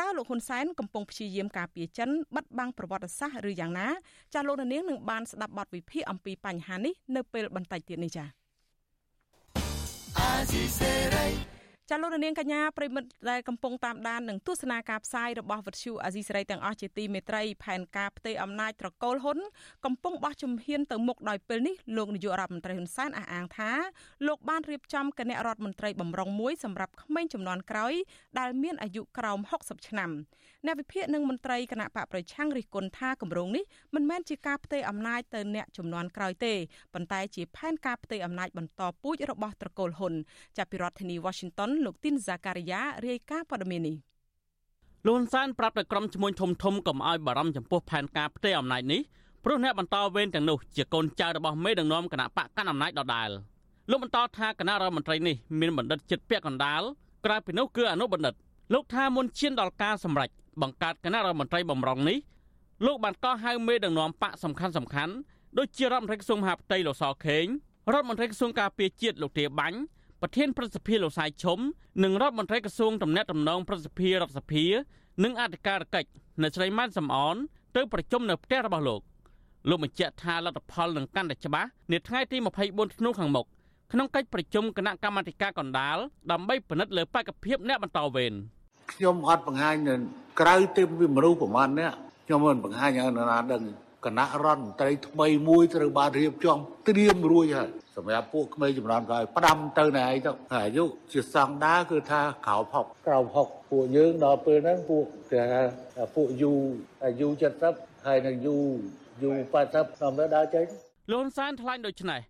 [0.00, 3.88] តើលោកហ៊ុនសែនកំពុងព្យាយាមការពារចិនបិទបាំងប្រវត្តិសាស្ត្រឬយ៉ាងណា
[4.34, 8.28] ចាលោកនាងនឹងបានស្ដាប់បទវិភាគអំពីបញ្ហានេះនៅពេលបន្តិចទៀតនេះចា៎
[11.90, 19.38] ចាលោកនាងកញ្ញាប្រិមិត្តដែលកំពុងតាមដាននឹងទស្សនាការផ្សាយរបស់វិទ្យុអាស៊ីសេរីទាំងអស់ជាទីមេត្រីផែនការផ្ទៃអំណាចត្រកូលហ៊ុន
[19.84, 23.70] កំពុងបោះជំហានទៅមុខដោយពេលនេះលោកនាយករដ្ឋមន្ត្រីហ៊ុនសែនអះអាងថា
[24.26, 27.92] លោកបានរៀបចំគណៈរដ្ឋមន្ត្រីបំរុងមួយសម្រាប់ក្មេងចំនួនក្រោយ
[28.38, 30.10] ដែលមានអាយុក្រោម60ឆ្នាំ
[30.66, 33.64] អ្នកវិភាគនិងមន្ត្រីគណៈបកប្រឆាំងរិះគន់ថាគម្រោងនេះ
[33.94, 36.54] មិនមែនជាការផ្ទេរអំណាចទៅអ្នកចំនួនក្រោយទេ
[36.94, 40.14] ប៉ុន្តែជាផែនការផ្ទេរអំណាចបន្តពូជរបស់ត្រកូលហ៊ុន
[40.56, 43.96] ចាប់ពីរដ្ឋធានី Washington លោកទីនហ្សាការីយ៉ារាយការណ៍ព័ត៌មាននេះ
[45.06, 49.00] លន់សានប្រាប់ដល់ក្រុមឈ្មួញធំធំកុំឲ្យបារម្ភចំពោះផែនការផ្ទេរអំណាចនេះ
[49.44, 53.30] ព្រោះអ្នកបន្តវេនទាំងនោះជាកូនចៅរបស់មេដឹកនាំគណៈបកកាន់អំណាចដដែល
[53.90, 56.82] លោកបន្តថាគណៈរដ្ឋមន្ត្រីនេះមានបណ្ឌិតចិត្តពាក់កណ្ដាល
[57.24, 58.34] ក្រៅពីនោះគឺអនុបណ្ឌិត
[58.74, 60.30] លោកថាមុនឈានដល់ការសម្រេច
[60.62, 62.18] បង្កើតគណៈរដ្ឋមន្ត្រីបំរុងនេះ
[62.86, 65.12] លោកបានកោះហៅមេដឹកនាំបកសំខាន់សំខាន់
[65.58, 67.46] ដូចជារដ្ឋមន្ត្រីក្រសួងមហាផ្ទៃលោកសខេង
[67.92, 69.78] រដ្ឋមន្ត្រីក្រសួងការពារជាតិលោកទាបាញ់
[70.22, 71.58] ប្រធានប្រសិទ្ធិលោកសាយឈុំ
[72.04, 74.64] និងរដ្ឋមន្ត្រីក្រសួងតំណែងតំណងប្រសិទ្ធិរដ្ឋសភា
[75.24, 76.08] និងអធិការកិច្ច
[76.42, 77.36] នៅស្រីម៉ានសំអន
[77.76, 79.00] ទៅប្រជុំនៅផ្ទះរបស់លោក
[79.68, 82.36] លោកបញ្ជាក់ថាលទ្ធផលនឹងកាន់តែច្បាស់នាថ្ងៃទី
[82.68, 83.46] 24ធ្នូខាងមុខ
[83.92, 85.96] ក្នុងកិច្ចប្រជុំគណៈកម្មាធិការកណ្ដាល
[86.32, 88.32] ដើម្បីពិនិត្យលើបេក្ខភាពអ្នកបន្តវេន
[88.92, 89.94] ខ្ញុំអត់បង្ហាញនៅ
[90.40, 91.90] ក្រៅទេវាមនុស្សប្រមាណនេះ
[92.26, 93.62] ខ្ញុំមិនបង្ហាញឲ្យនរណាដឹង
[94.04, 96.58] គណៈរដ្ឋមន្ត្រីថ្មីមួយត្រូវបានរៀបចំ
[96.88, 105.62] ត្រៀមរួចហើយ សម្រាប់ពួកក្មេងចំនួនក្រោយផ្ដាំទៅណែឯងទៅហើយអាយុជាសង្ដាគឺថាក្រោម60ក្រោម60ពួកយើងដល់ពេលហ្នឹងពួកគេថា
[106.14, 106.52] ពួកយូ
[107.04, 107.28] អាយុ
[107.66, 108.56] 70ហើយនឹងយូ
[109.22, 109.28] យូ
[109.62, 110.66] 80តាមដើរចេញ
[111.12, 112.20] លន់សានថ្លែងដូចនេះ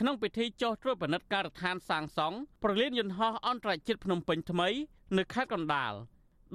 [0.00, 4.68] ក្នុងពិធីចុះត្រួតពិនិត្យការដ្ឋានសាងសង់ប្រលានយន្តហោះអន្តរជាតិភ្នំពេញថ្មី
[5.16, 5.92] នៅខេត្តកណ្ដាល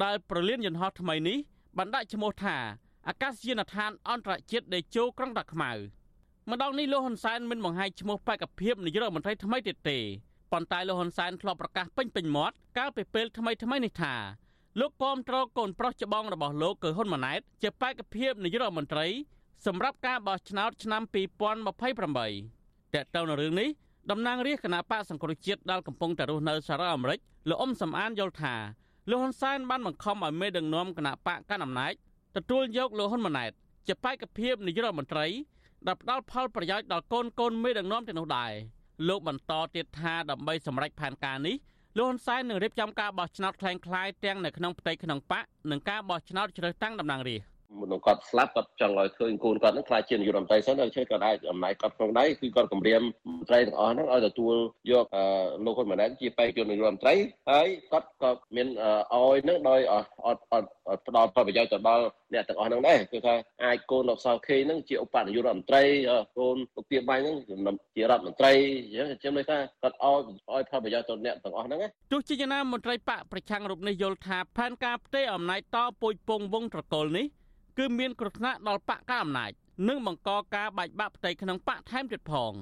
[0.04, 1.38] ដែលប្រលានយន្តហោះថ្មីនេះ
[1.78, 2.56] បានដាក់ឈ្មោះថា
[3.08, 5.72] អាកាសយានដ្ឋានអន្តរជាតិដេជោក្រុងតាខ្មៅ
[6.52, 9.98] ម្ដងនេះលោកហ៊ុនសែនមិនបង្ហាញឈ្មោះបេក្ខភាពនាយករដ្ឋមន្ត្រីថ្មីទៀតទេ
[10.52, 14.16] ប៉ុន្តែលោកហ៊ុនសែនធ្លាប់ប្រកាសពេញពេញមាត់កាលពីពេលថ្មីថ្មីនេះថា
[14.80, 19.08] លោកគាំទ្រកូនប្រុសច្បងរបស់លោកគឺហ៊ុនម៉ាណែតជាបេក្ខភាពនាយករដ្ឋមន្ត្រី
[19.66, 23.70] សម្រាប់ការបោះឆ្នោតឆ្នាំ2028តើតើនៅរឿងនេះ
[24.12, 28.56] តំណាងរាជគណៈបកសង្គ្រោះជាតិដែលកំពុងតែរស់នៅសហរដ្ឋអាមេរិកលោកអ៊ំសំអានយល់ថា
[29.10, 31.94] លោកហ៊ុនសែនបានបង្ខំឲ្យមេដឹកនាំគណៈបកកាន់អំណាច
[32.36, 33.52] ទទួលយកលោកហ៊ុនម៉ាណែត
[33.88, 35.26] ជាបេក្ខភាពនាយករដ្ឋមន្ត្រី
[35.87, 38.53] ដែលផ្ដល់ផលប្រយោជន៍ដល់កូនកូនមេដឹកនាំទាំងនោះដែរ
[39.09, 41.57] លោកបន្តទៀតថាដើម្បីសម្រេចផែនការនេះ
[41.99, 47.49] លោកហ៊ុនសែននឹងរៀបចំការបោះឆ្នោតคล้ายៗទាំងនៅក្នុងផ្ទៃក្នុងបកនិងការបោះឆ្នោតជ្រើសតាំងតំណាងរាស្ត្រ
[47.82, 53.02] មនុស្សគាត់ស្លាប់គាត់ចង់ឲ្យឃើញកូនគាត់នឹងខ្លាចជានាយករដ្ឋមន្ត្រីសិនហើយជួយគាត់អាចអំណាចគាត់ក្នុងដៃគឺគាត់គម្រាម
[53.38, 54.56] មន្ត្រីទាំងអស់ហ្នឹងឲ្យទទួល
[54.92, 55.06] យក
[55.66, 57.14] លោកហ៊ុនម៉ាណែតជាបេក្ខជននាយករដ្ឋមន្ត្រី
[57.52, 58.68] ហើយគាត់ក៏មាន
[59.14, 60.70] ឲ្យនឹងដោយអត់អត់
[61.08, 62.04] ផ្ដល់ផលប្រយោជន៍ទៅដល់
[62.34, 65.84] អ្នកទាំងអស់ហ្នឹងដែរគឺថាអាចកូនលោកសោខេហ្នឹងជាឧបនាយករដ្ឋមន្ត្រី
[66.38, 67.38] កូនលោកទាបាញ់ហ្នឹង
[67.96, 68.52] ជារដ្ឋមន្ត្រី
[68.92, 71.80] អញ្ចឹងខ្ញុំនិយាយថាគាត់ឲ្យឲ្យផលប្រយោជន៍ទៅអ្នកទាំងអស់ហ្នឹង
[72.12, 77.26] ទោះជាយ៉ាងណាមន្ត្រីបកប្រឆាំងរូបនេះយល់ថាផែនការផ្ទេរអំណាចតពុយពងវងត្រកូលនេះ
[77.80, 79.52] គឺមានគ្រោះថ្នាក់ដល់បកកណ្ដាលអំណាច
[79.88, 82.54] និងបង្កការបែកបាក់ផ្ទៃក្នុងបកថែមទៀតផង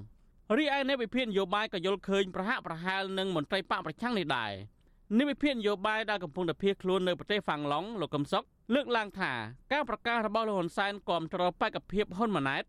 [0.57, 4.51] រីឯអ្នកវិភាគនយោបាយក៏យល់ឃើញប្រហាក់ប្រហែលនឹងមន្ត្រីបកប្រឆាំងនេះដែរ
[5.17, 9.31] អ្នកវិភាគនយោបាយដែលកំពុងតែភៀសខ្លួននៅប្រទេសហ្វាំងឡង់លោកកឹមសុខលើកឡើងថា
[9.73, 12.63] ការប្រកាសរបស់លោកហ៊ុនសែនគាំទ្របេក្ខភាពហ៊ុនម៉ាណែត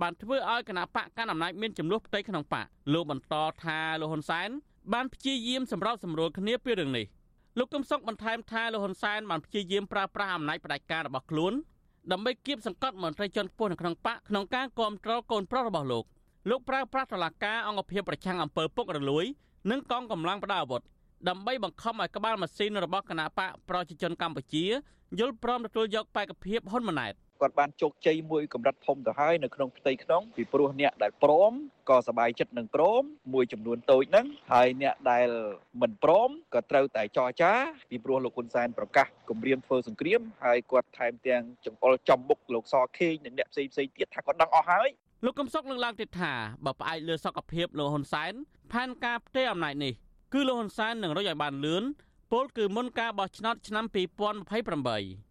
[0.00, 4.48] បានធ្វើឲ្យគណៈបកកណ្ដាលអំណាចមានចំនួនផ្ទៃក្នុងបកលោកបន្តថាលោកហ៊ុនសែន
[4.92, 7.06] បានព្យាយាមសម្របសម្រួលគ្នាពីរឿងនេះ
[7.58, 11.54] លោកកឹមសុខបន្ថែមថាលោកហ៊ុនសែនបានព្យាយាមប្រើប្រាស់អំណាចផ្ដាច់ការរបស់ខ្លួន
[12.12, 16.04] ដើម្បីគៀបសង្កត់មន្ត្រីជាន់ខ្ពស់នៅក្នុងបកក្នុងការគ្រប់គ្រងកូនប្រុសរបស់លោក
[16.50, 19.24] លោកប្រើប្រាស់តឡាការអង្គភាពប្រឆាំងអំពើពុករលួយ
[19.70, 20.82] និងកងកម្លាំងផ្ដាល់អាវុធ
[21.28, 24.64] ដើម្បីបង្ខំឲ្យក្បាលម៉ាស៊ីនរបស់គណៈបកប្រជាជនកម្ពុជា
[25.18, 31.51] យល់ព្រមទទួលយកបេក្ខភាពហ៊ុនម៉ាណែត គាត់បានជោគជ័យមួយកម្រិតធំទៅហើយនៅក្នុងផ្ទៃក្នុងពីព្រោះអ្នកដែលព្រម
[31.89, 33.01] ក៏សบายចិត្តនឹងព្រម
[33.33, 35.27] មួយចំនួនតូចហ្នឹងហើយអ្នកដែល
[35.81, 37.53] មិនព្រមក៏ត្រូវតែចរចា
[37.89, 44.87] ពីព្រោះលោកហ៊ុនសែនប្រកាសគម្រាមធ្វើសង្គ្រាមហើយគាត់ថែមទាំងចង្អុលចំមុខលោកសខេងនិងអ្នកផ្សេងផ្សេងទៀតថាគាត់ដឹងអស់ហើយ
[45.25, 46.33] លោកកំសុកនឹងឡើងទៀតថា
[46.65, 48.33] បើផ្អែកលើសុខភាពលោកហ៊ុនសែន
[48.73, 49.93] ផែនការផ្ទេរអំណាចនេះ
[50.33, 51.83] គឺលោកហ៊ុនសែននឹងរកឲ្យបានលឿន
[52.31, 55.29] ពលគឺមុនការបោះឆ្នោតឆ្នាំ2028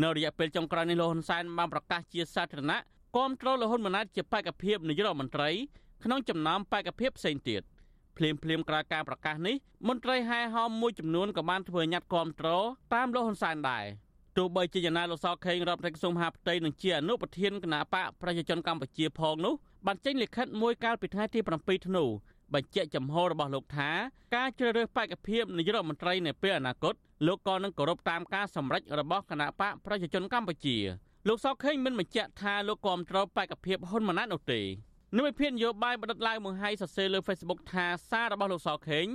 [0.00, 2.78] នៅរយៈពេលចុងក្រោយនេះលោកហ៊ុនសែនបានប្រកាសជាសាធារណៈ
[3.16, 5.50] គាំទ្រលោកហ៊ុនម៉ាណែតជាបេក្ខភាពនាយករដ្ឋមន្ត្រី
[6.04, 7.62] ក្នុងចំណោមបេក្ខភាពផ្សេងទៀត
[8.16, 9.56] ភ្លាមភ្លាមក្រោយការប្រកាសនេះ
[9.88, 12.48] មន្ត្រីហែហោមមួយចំនួនក៏បានធ្វើញត្តិគាំទ្រ
[12.94, 13.84] តាមលោកហ៊ុនសែនដែរ
[14.36, 19.54] ទោះបីជាយ៉ាងណាលោកសខេងរដ្ឋមន្ត្រីក្រសួងមហាផ្ទៃនឹងជាអនុប្រធានគណៈបកប្រជាជនកម្ពុជាផងនោះ
[19.86, 22.04] បានចេញលិខិតមួយកាលពីថ្ងៃទី7ធ្នូ
[22.54, 23.90] បញ្ជាក់ចំហរបស់លោកថា
[24.34, 26.94] ការជ្រើសរើសបេក្ខភាពនាយករដ្ឋមន្ត្រីនៅពេលអនាគត
[27.26, 30.76] លោកក៏នឹងគោរពតាមការសម្រេចរបស់គណៈបកប្រជាជនកម្ពុជា
[31.28, 34.60] លោកសោកខេងមិនបញ្ជាក់ថាលោកគាំទ្របេក្ខភាពហ៊ុនម៉ាណែតនោះទេ
[35.16, 39.06] និវិភាននយោបាយបណ្ឌិតឡាវមង្ហៃសរសេរលើ Facebook ថាសាររបស់លោកសោកខេង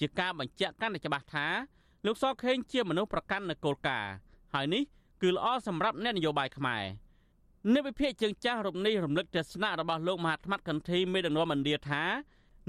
[0.00, 1.46] ជាការបញ្ជាក់កាន់តែច្បាស់ថា
[2.06, 4.12] លោកសោកខេងជាមនុស្សប្រកាន់នូវគោលការណ៍
[4.54, 4.82] ហើយនេះ
[5.22, 6.84] គឺល្អសម្រាប់អ្នកនយោបាយខ្មែរ
[7.74, 12.02] និវិភាគជើងចាស់រូបនេះរំលឹកទស្សនៈរបស់លោកមហាថ្មកន្ធីមេដឹកនាំឥណ្ឌាថា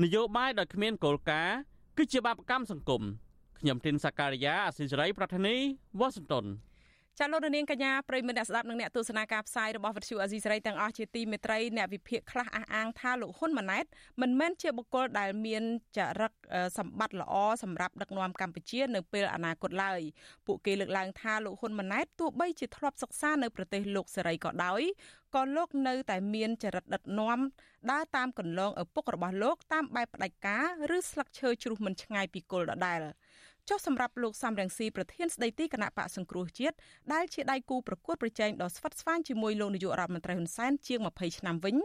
[0.03, 1.57] នយោបាយដោយគ្មានគោលការណ៍
[1.97, 3.01] គឺជាបាបកម្មសង្គម
[3.59, 5.55] ខ្ញុំទីនសាការីយ៉ាអសិរ័យប្រធានី
[5.99, 6.45] វ៉ាស៊ីនតោន
[7.19, 13.85] ចាលោកនាងកញ្ញាប្រិយមិត្តអ្នកស្ដាប់និងអ្នកទស្សនាការផ្សាយរបស់វិទ្យុអាស៊ីសេរីទាំងអស់ជាទីមេត្រីអ្នកវិភាគខ្លះអះអាងថាលោកហ៊ុនម៉ាណែត
[14.21, 15.63] មិនមែនជាបុគ្គលដែលមាន
[15.97, 16.31] ចរិត
[16.77, 19.99] សម្បត្តិល្អសម្រាប់ដឹកនាំកម្ពុជានៅពេលអនាគតឡើយ
[20.47, 24.81] ពួកគេលើកឡើងថាលោកហ៊ុនម៉ាណែតទោះបីជាធ្លាប់សិក្សានៅប្រទេសលោកសេរីក៏ដោយ
[25.35, 27.39] ក៏លោកនៅតែមានចរិតដឹកនាំ
[27.91, 32.99] ដើរតាមគន្លងឪពុករបស់លោកតាមបែបផ្ដាច់ការឬស្លឹកឈើជ្រុះមិនឆ្ងាយពីគល់ដដែល
[33.69, 36.75] ចុះសម្រាប់លោកសំរងស៊ីប្រធានស្ដីទីគណៈបកសង្គ្រោះជាតិ
[37.13, 41.75] ដែលជាដៃគូប្រកួតប្រជែងដ៏ស្វិតស្វាញជាមួយលោកនាយករដ្ឋមន្ត្រីហ៊ុនសែនជាង20ឆ្នាំវិញ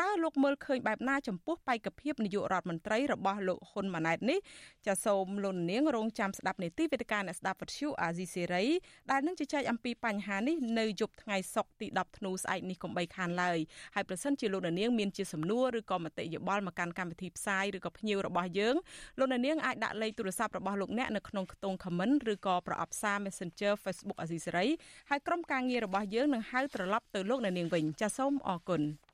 [0.00, 4.38] តើលោកមើលឃើញបែបណាចំពោះបេក្ខភាពនាយករដ្ឋមន្ត្រីរបស់លោកហ៊ុនម៉ាណែតនេះ
[4.86, 8.64] ចាសូមលោកនាងរងចាំស្ដាប់នេតិវេទិកាអ្នកស្ដាប់វិទ្យុអាស៊ីសេរី
[9.10, 13.58] ដែលនឹងជជែកអំពីបញ្ហានេះនៅយប់ថ្ងៃសុក្រទី10ធ្នូស្អែកនេះកុំបីខានឡើយ
[13.94, 18.74] ហើយប្រសិនជាលោកនាងមានជាសំណួរឬក៏មតិយោបល់មកកាន់កម្មវិធីផ្សាយឬក៏ភ្ញៀវរបស់យើង
[19.18, 24.66] លោកនាងអាចដាក់លេខទូរស័ព្ទរបស់លោកអ្នកនៅក្នុងខ្ទង់ comment ឬក៏ប្រអប់សារ Messenger Facebook អាស៊ីសេរី
[25.10, 29.13] ហើយក្រុមការងាររបស់យើងនឹងហៅត្រឡប់ទៅលោកនាងវិញចាសសូមអរគុណអ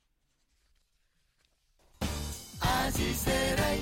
[2.97, 3.73] ស៊ីសេរី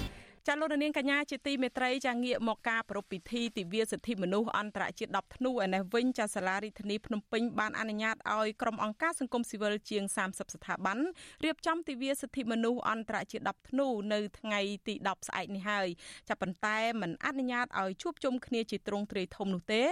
[0.48, 10.98] ចាលោកនាងកញ្ញាជាទីមេត្រីចាងាកមកការប្រពៃពិធីទិវាសិទ្ធិមនុស្សអន្តរជាតិ10ធ្នូឯនេះវិញចាសាលារដ្ឋធានីភ្នំពេញបានអនុញ្ញាតឲ្យក្រុមអង្គការសង្គមស៊ីវិលជាង30ស្ថាប័ន
[11.44, 15.88] រៀបចំទិវាសិទ្ធិមនុស្សអន្តរជាតិ10ធ្នូនៅថ្ងៃទី10ស្អែកនេះហើយ
[16.30, 19.84] ចាប៉ុន្តែមិនអនុញ្ញាតឲ្យជួបជុំគ្នាជាទ្រង់ទ្រាយធំនោះទេ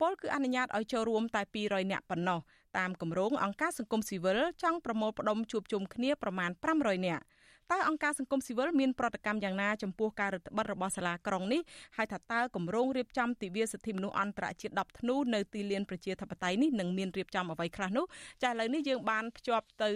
[0.00, 2.40] ពលគឺអនុញ្ញាតឲ្យចូលរួមតែ200នាក់ប៉ុណ្ណោះ
[2.78, 7.24] តាមគម្រោងអង្គការសង្គមស៊ីវិលចង់ប្រមូលផ្ដុំជួបជុំគ្នាប្រមាណ500នាក់
[7.72, 11.60] តើអង្គការសង្គមស៊ីវិលមានប្រតិកម្មយ៉ាងណាចំពោះការរដ្ឋបិទរបស់សាលាក្រុងនេះ
[11.96, 18.04] ហើយថាតើគម្រោងរៀបចំទិវាសិទ្ធិមនុស្សអន្តរជាតិ10ធ្នូនៅទីលានប្រជាធិបតេយ្យនេះនឹងមានរៀបចំអ្វីខ្លះនោះ
[18.42, 19.88] ចាឥឡូវនេះយើងបានភ្ជាប់ទៅ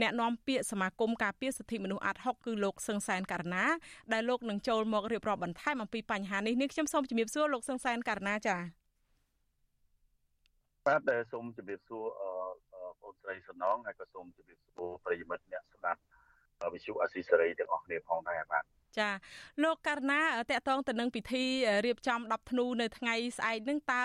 [0.00, 3.64] អ្នកនាំពាក្យសមាគមការពារសិទ្ធិមនុស្សអាត់ហុកគឺលោកសឹងសែនករណា
[4.12, 8.56] ដែលលោកនឹងចូលមករៀបរាប់បន្ថែមអំពីបញ្ហានេះនេះខ្ញុំសូមជំរាបសួរលោកសឹងសែនករណាចា
[10.86, 12.04] បាទសូមជម្រាបសួរ
[13.00, 16.00] បងស្រីសំណងហើយក៏សូមជម្រាបសួរប្រិយមិត្តអ្នកស្ដាប់
[16.72, 18.64] វិទ្យុអស៊ីសេរីទាំងអស់គ្នាផងដែរបាទ
[18.98, 19.10] ចា
[19.62, 21.44] លោកករណាតកតងទៅនឹងពិធី
[21.86, 24.04] រៀបចំ10ធ្នូនៅថ្ងៃស្អែកនឹងតើ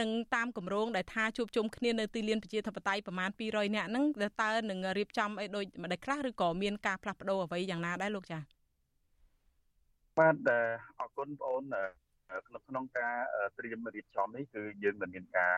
[0.00, 4.04] នឹងតាមគម្រោងដែលថាជួបជុំគ្នានៅទីលានប្រជាធិបតេយ្យប្រមាណ200នាក់ហ្នឹង
[4.42, 8.38] តើនឹងរៀបចំអីដូចម្ដេចខ្លះឬក៏មានការផ្លាស់ប្ដូរអ្វីយ៉ាងណាដែរលោកចា
[10.18, 10.36] បាទ
[11.00, 11.64] អរគុណបងអូន
[12.48, 13.14] ក្នុងក្នុងការ
[13.58, 15.52] ត្រៀមរៀបចំនេះគឺយើងមិនមានការ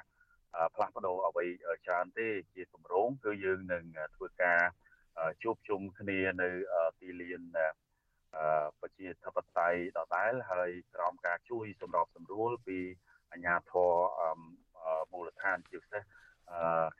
[0.74, 1.44] ផ្លាស់ប្ដូរអ្វី
[1.86, 3.84] ច្រើនទេជាគម្រោងគឺយើងនឹង
[4.16, 4.60] ធ្វើការ
[5.42, 6.48] ជួបជុំគ្នានៅ
[7.00, 7.42] ទីលាន
[8.80, 12.78] ប្រជាធិបតេយ្យដដែលហើយក្រោមការជួយសម្របសម្រួលពី
[13.32, 13.92] អាជ្ញាធរ
[15.12, 16.02] មូលដ្ឋានជាពិសេស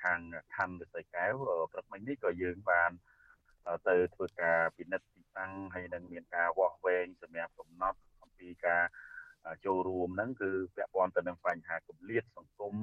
[0.03, 0.21] ខាង
[0.55, 1.35] ខណ្ឌវិស័យកែវ
[1.73, 2.91] ព្រឹកមិញនេះក៏យើងបាន
[3.89, 8.83] ទៅធ្វើការពិនិត្យទីតាំងហើយនឹងមានការវាស់វែងសម្រាប់កំណត់អំពីការ
[9.65, 12.75] ចូលរួមហ្នឹងគឺពាក់ព័ន្ធទៅនឹងបញ្ហាគម្លាតសង្គម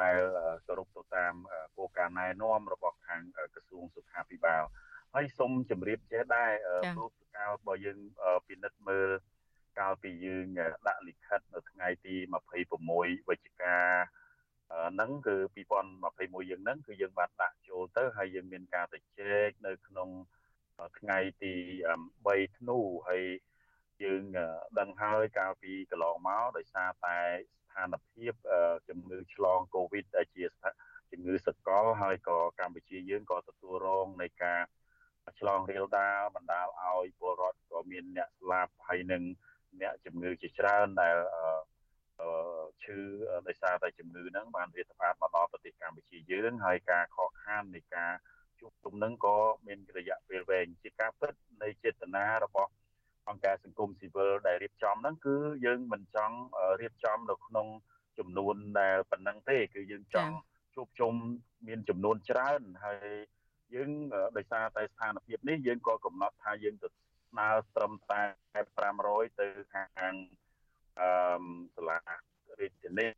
[0.00, 0.18] ដែល
[0.66, 1.34] គោរពទៅតាម
[1.76, 4.62] គោលការណ៍ណែនាំរបស់ខាងក្រសួងសុខាភិបាល
[5.14, 6.52] ហើយសូមជម្រាបចេះដែរ
[6.98, 7.98] រូបកាលបើយើង
[8.48, 9.08] ពិនិត្យមើល
[9.78, 10.46] កាលពីយើង
[10.88, 12.14] ដាក់លិខិតនៅថ្ងៃទី
[12.72, 13.78] 26វិច្ឆិកា
[14.92, 20.08] ហ្នឹងគឺ2021យើងហ្នឹងគឺយើងបានដាក់ចូលទៅហើយយើងមានការទៅជែកនៅក្នុង
[20.98, 21.54] ថ្ងៃទី
[22.04, 23.24] 3ធ្នូហើយ
[24.02, 24.22] យើង
[24.78, 27.18] ដឹងហើយកាលពីកន្លងមកដោយសារតែ
[27.56, 28.32] ស្ថានភាព
[28.88, 30.44] ជំងឺឆ្លងកូវីដដែលជា
[31.12, 34.60] ជំងឺសកលហើយក៏កម្ពុជាយើងក៏ទទួលរងនៃការ
[35.38, 39.22] ឆ្លងរាលដាលបណ្ដាលឲ្យពលរដ្ឋក៏មានអ្នកស្លាប់ហើយនឹង
[39.80, 41.16] អ្នកជំងឺជាច្រើនដែល
[42.82, 42.98] ឈឺ
[43.46, 48.12] ដោយសារតែជំងឺហ្នឹងបានរាតត្បាតមកដល់ប្រទេសកម្ពុជាយើងហើយការខកខាននៃការ
[48.60, 49.36] ជួបជុំហ្នឹងក៏
[49.66, 52.70] មានរយៈពេលវែងជាការពិតនៃចេតនារបស់
[53.28, 55.36] អង្គការសង្គមស៊ីវិលដែលរៀបចំហ្នឹងគឺ
[55.66, 56.36] យើងមិនចង់
[56.80, 57.66] រៀបចំនៅក្នុង
[58.18, 60.34] ចំនួនដែលប៉ុណ្ណឹងទេ គឺយើងចង់
[60.74, 61.12] ជួបជុំ
[61.68, 63.08] មានចំនួនច្រើនហើយ
[63.74, 63.90] យើង
[64.36, 66.88] ដោយសារតែស្ថានភាពនេះយើងក៏កំណត់ថាយើងទៅ
[67.30, 68.22] ស្នើត្រឹមតែ
[68.80, 70.14] 500ទៅខាង
[71.00, 71.10] អឺ
[71.76, 71.98] សាលា
[72.60, 73.08] រាជធានី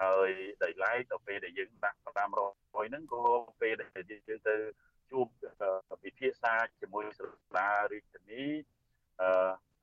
[0.00, 0.30] ហើយ
[0.62, 3.22] ដោយឡែកដល់ពេលដែលយើងដាក់500ហ្នឹងក៏
[3.60, 4.56] ពេលដែលយើងទៅ
[5.10, 5.26] ជួប
[6.02, 8.44] ពិភាក្សាជាមួយសាលារាជធានី
[9.20, 9.30] អឺ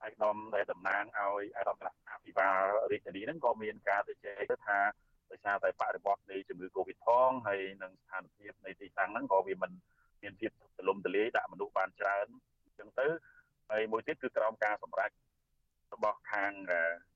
[0.07, 4.79] ឯកឧត្តមដែលតំណាងឲ្យឯកឧត្តមអភិបាលរាជធានីហ្នឹងក៏មានការទៅចែកថា
[5.31, 9.71] ដោយសារតែបរិបទនៃជំងឺ Covid ផងហើយនិងស្ថានភាពនៃទីតាំងហ្នឹងក៏វាមិន
[10.21, 12.27] មានភាពទលំទលាយដាក់មនុស្សបានច្រើន
[12.63, 13.07] អញ្ចឹងទៅ
[13.69, 15.11] ហើយមួយទៀតគឺក្រោមការសម្រេច
[15.93, 16.51] របស់ខាង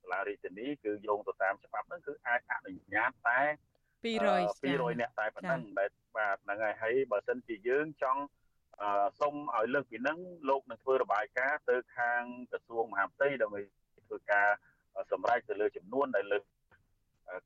[0.01, 3.41] សាលារាជធានីគឺយោងទៅតាមច្បាប់ហ្នឹងគឺអាចអនុញ្ញាតតែ
[4.03, 4.09] 200
[4.63, 8.21] 200នាក់តែប៉ុណ្ណឹងដែលបាទហ្នឹងហើយហើយបើសិនជាយើងចង់
[9.19, 10.17] សូមឲ្យលើកពីហ្នឹង
[10.49, 13.61] លោកនឹងធ្វើរបាយការណ៍ទៅខាងក្រសួងមហាផ្ទៃដើម្បី
[14.07, 14.47] ធ្វើការ
[15.11, 16.43] សម្រេចទៅលើចំនួនដែលលើក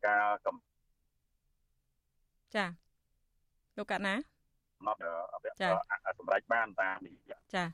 [0.07, 0.55] ការកំ
[2.55, 2.65] ចា
[3.77, 4.15] លោកកណា
[4.85, 4.99] ណត់
[6.19, 7.13] សម្រេចបានតាមនេះ
[7.55, 7.65] ចា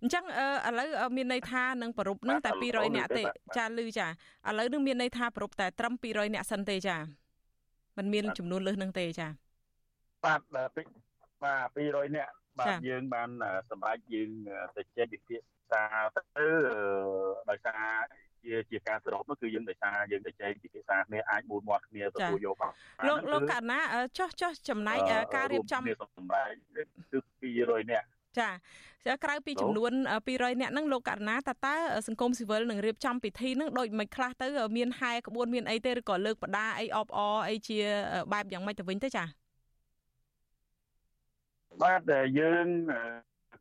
[0.00, 0.24] អញ្ចឹង
[0.66, 3.22] ឥឡូវមានន័យថានឹងប្រពនឹងតែ200នាក់ទេ
[3.56, 6.96] ចាលឺចាឥឡូវនឹងមានន័យថាប្រពតែត្រឹម200នាក់សិនទេចា
[7.96, 9.28] มันមានចំនួនលើសនឹងទេចា
[10.24, 13.30] បាទបាទ200នាក់ បាទយើងបាន
[13.70, 14.30] សម្រេចយើង
[14.76, 15.36] ទៅចេះវិភា
[15.70, 15.82] សា
[16.16, 16.46] ទៅ
[17.50, 17.82] ដោយសារ
[18.44, 22.72] ជាជាជាការសរុបនោះគឺយើងដោយសារយើងទៅចែកពិភាក្សាគ្នាអាចបួនមាត់គ្នាទទួលយកបាន
[23.08, 23.80] លោកលោកកណា
[24.18, 24.98] ចោះចោះចំណែក
[25.36, 25.82] ការរៀបចំ
[26.16, 26.52] សម្ដែង
[27.12, 28.06] គឺ200នាក់
[28.38, 28.48] ចា
[29.24, 29.92] ក្រៅពីចំនួន
[30.26, 31.74] 200នាក់ហ្នឹងលោកករណាតើតើ
[32.06, 37.78] សង្គមស៊ីវិលនឹងរៀបចំពិធីហ្នឹងដូចមិនខ្លះទៅ មានហែក្បួនមានអីទេឬក៏លើកបដាអីអបអអីជា
[38.32, 39.24] បែបយ៉ាងម៉េចទៅវិញទៅចា
[41.82, 42.02] បាទ
[42.38, 42.66] យើង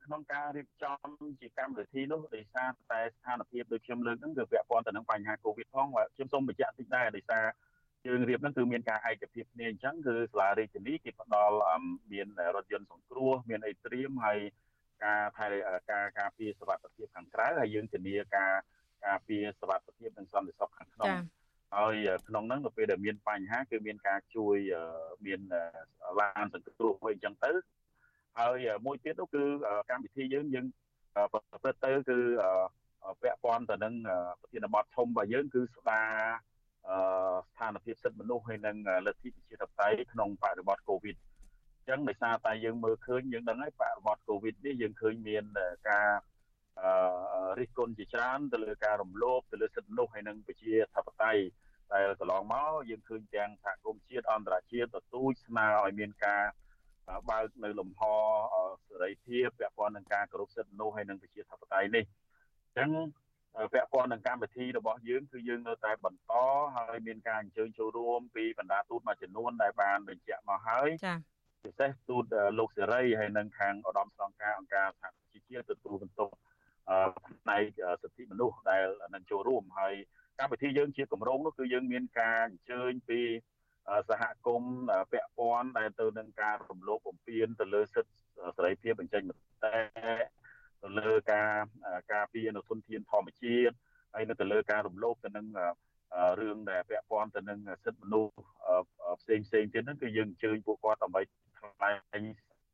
[0.05, 1.07] ក្នុងការរៀបចំ
[1.41, 7.45] ជាកម្មវិធីនោះដោយសារតែស្ថានភាពដូចខ្ញុំលើកហ្នឹងគឺពាក់ព័ន្ធទៅនឹងបញ្ហា Covid ផងខ្ញុំសូមបញ្ជាក់តិចដែរដោយសារ
[8.05, 11.57] យើងរៀបហ្នឹងគឺមានការឯកភាពគ្នាអញ្ចឹងគឺសាលារាជធានីគេផ្ដល់
[12.11, 14.39] មានរថយន្តសង្គ្រោះមានអីត្រៀមហើយ
[15.03, 15.47] ការថែ
[15.91, 18.51] ការការពារសុវត្ថិភាពខាងក្រៅហើយយើងធានាការ
[19.05, 21.13] ការពារសុវត្ថិភាពនិងសន្តិសុខខាងក្នុង
[21.75, 21.95] ហើយ
[22.27, 24.57] ក្នុងហ្នឹងនៅពេលដែលមានបញ្ហាគឺមានការជួយ
[25.25, 25.41] មាន
[26.19, 27.51] ឡានសង្គ្រោះអីចឹងទៅ
[28.39, 29.43] ហើយមួយទៀតនោះគឺ
[29.89, 30.65] កម្មវិធីយើងយើង
[31.31, 32.17] ប្រព្រឹត្តទៅគឺ
[33.21, 33.93] ពាក់ព័ន្ធទៅនឹង
[34.41, 36.13] ប្រធានបទធំរបស់យើងគឺស្ដារ
[37.47, 41.15] ស្ថានភាពសិទ្ធិមនុស្សហើយនិងលទ្ធិប្រជាធិបតេយ្យក្នុងបរិបទ COVID
[41.77, 45.43] អញ្ចឹងដោយសារតែយើងមើលឃើញយើងដឹងហើយបរិបទ COVID នេះយើងឃើញមាន
[45.89, 46.09] ការ
[47.59, 51.41] រិះគន់ជាច្រើនទៅលើការរំលោភទៅលើសិទ្ធិមនុស្សហើយនិងប្រជាធិបតេយ្យ
[51.93, 56.43] ដែលកន្លងមកយើងឃើញទាំងសហគមន៍ជាតិអន្តរជាតិទទូចស្នើឲ្យមានការ
[57.29, 58.01] បើកនៅលំហ
[58.87, 62.03] សេរីភាពពាក់ព័ន្ធនឹងការគោរពសិទ្ធិមនុស្សហើយនិងប្រជាធិបតេយ្យនេះ
[62.65, 62.89] អញ្ចឹង
[63.73, 66.33] ពាក់ព័ន្ធនឹងកម្មវិធីរបស់យើងគឺយើងនៅតែបន្ត
[66.77, 71.17] ហើយមានការអញ្ជើញចូលរួមពីបណ្ដាទូតមួយចំនួនដែលបានបញ្ជាក់មកហើយចា៎
[71.63, 72.25] ពិសេសទូត
[72.59, 76.29] លោកសេរីហើយនិងខាងឧត្តមស្នងការអង្គការសហជីវជាតិទទួលបន្ទុក
[77.41, 79.93] ផ្នែកសិទ្ធិមនុស្សដែលនឹងចូលរួមហើយ
[80.39, 83.19] កម្មវិធីយើងជាកម្រងនោះគឺយើងមានការអញ្ជើញពី
[84.09, 84.75] សហគមន៍
[85.11, 88.13] ពាក់ព័ន្ធដែលទៅនឹងការរំលោភបំពានទៅលើសិទ្ធិ
[88.57, 89.39] សេរីភាពបញ្ចេញមតិ
[90.83, 91.51] ទៅលើការ
[92.13, 93.75] ការពារនៅធនធានធម្មជាតិ
[94.13, 95.47] ហើយនៅទៅលើការរំលោភទៅនឹង
[96.39, 98.33] រឿងដែលពាក់ព័ន្ធទៅនឹងសិទ្ធិមនុស្ស
[99.21, 101.21] ផ្សេងផ្សេងទៀតហ្នឹងគឺយើងអញ្ជើញពួកគាត់ដើម្បី
[101.57, 102.23] ថ្លែង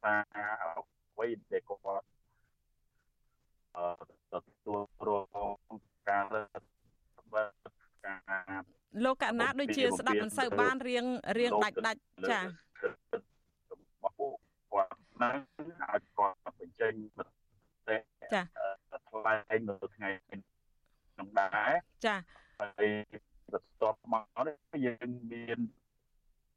[0.01, 0.21] សារ
[0.61, 2.05] អ្វីដែលគាត់
[4.31, 5.77] ទទួលរង
[6.09, 6.65] ការរដ្ឋ
[8.05, 11.05] ការ លោកកណាដូចជាស្ដាប់មិនសូវបានរៀង
[11.37, 12.45] រៀងដាច់ដាច់ចារ
[14.01, 14.35] បស់ពួក
[14.71, 17.19] គាត់ហ្នឹងឲ្យគាត់បញ្ចេញម
[17.87, 17.97] តិ
[18.33, 18.41] ចា
[19.09, 21.73] ថ្លែងនៅថ្ងៃក្នុងដែរ
[22.05, 22.15] ចា
[22.59, 22.87] ហើយ
[23.51, 25.59] បន្ទាប់មកនេះយើងមាន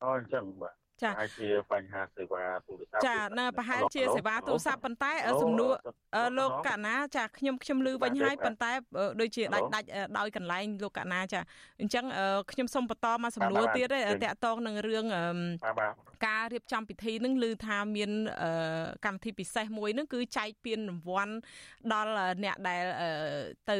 [0.03, 5.73] អញ្ចឹងបាទ ចាហើយជាបញ្ហាសេវាទូរស័ព្ទចានៅប្រហែលជាសេវាទូរស័ព្ទប៉ុន្តែសំណួរ
[6.39, 8.73] លោកកណាចាខ្ញុំខ្ញុំលឺវិញហើយប៉ុន្តែ
[9.21, 9.87] ដូចជាដាច់ដាច់
[10.19, 11.41] ដោយកន្លែងលោកកណាចា
[11.81, 12.05] អញ្ចឹង
[12.53, 15.05] ខ្ញុំសូមបន្តមកសំណួរទៀតទេតកតងនឹងរឿង
[16.27, 18.11] ការរៀបចំពិធីនឹងឮថាមាន
[19.07, 21.35] កម្មវិធីពិសេសមួយនឹងគឺចែកពានរង្វាន់
[21.93, 22.13] ដល់
[22.45, 22.85] អ្នកដែល
[23.71, 23.77] ទៅ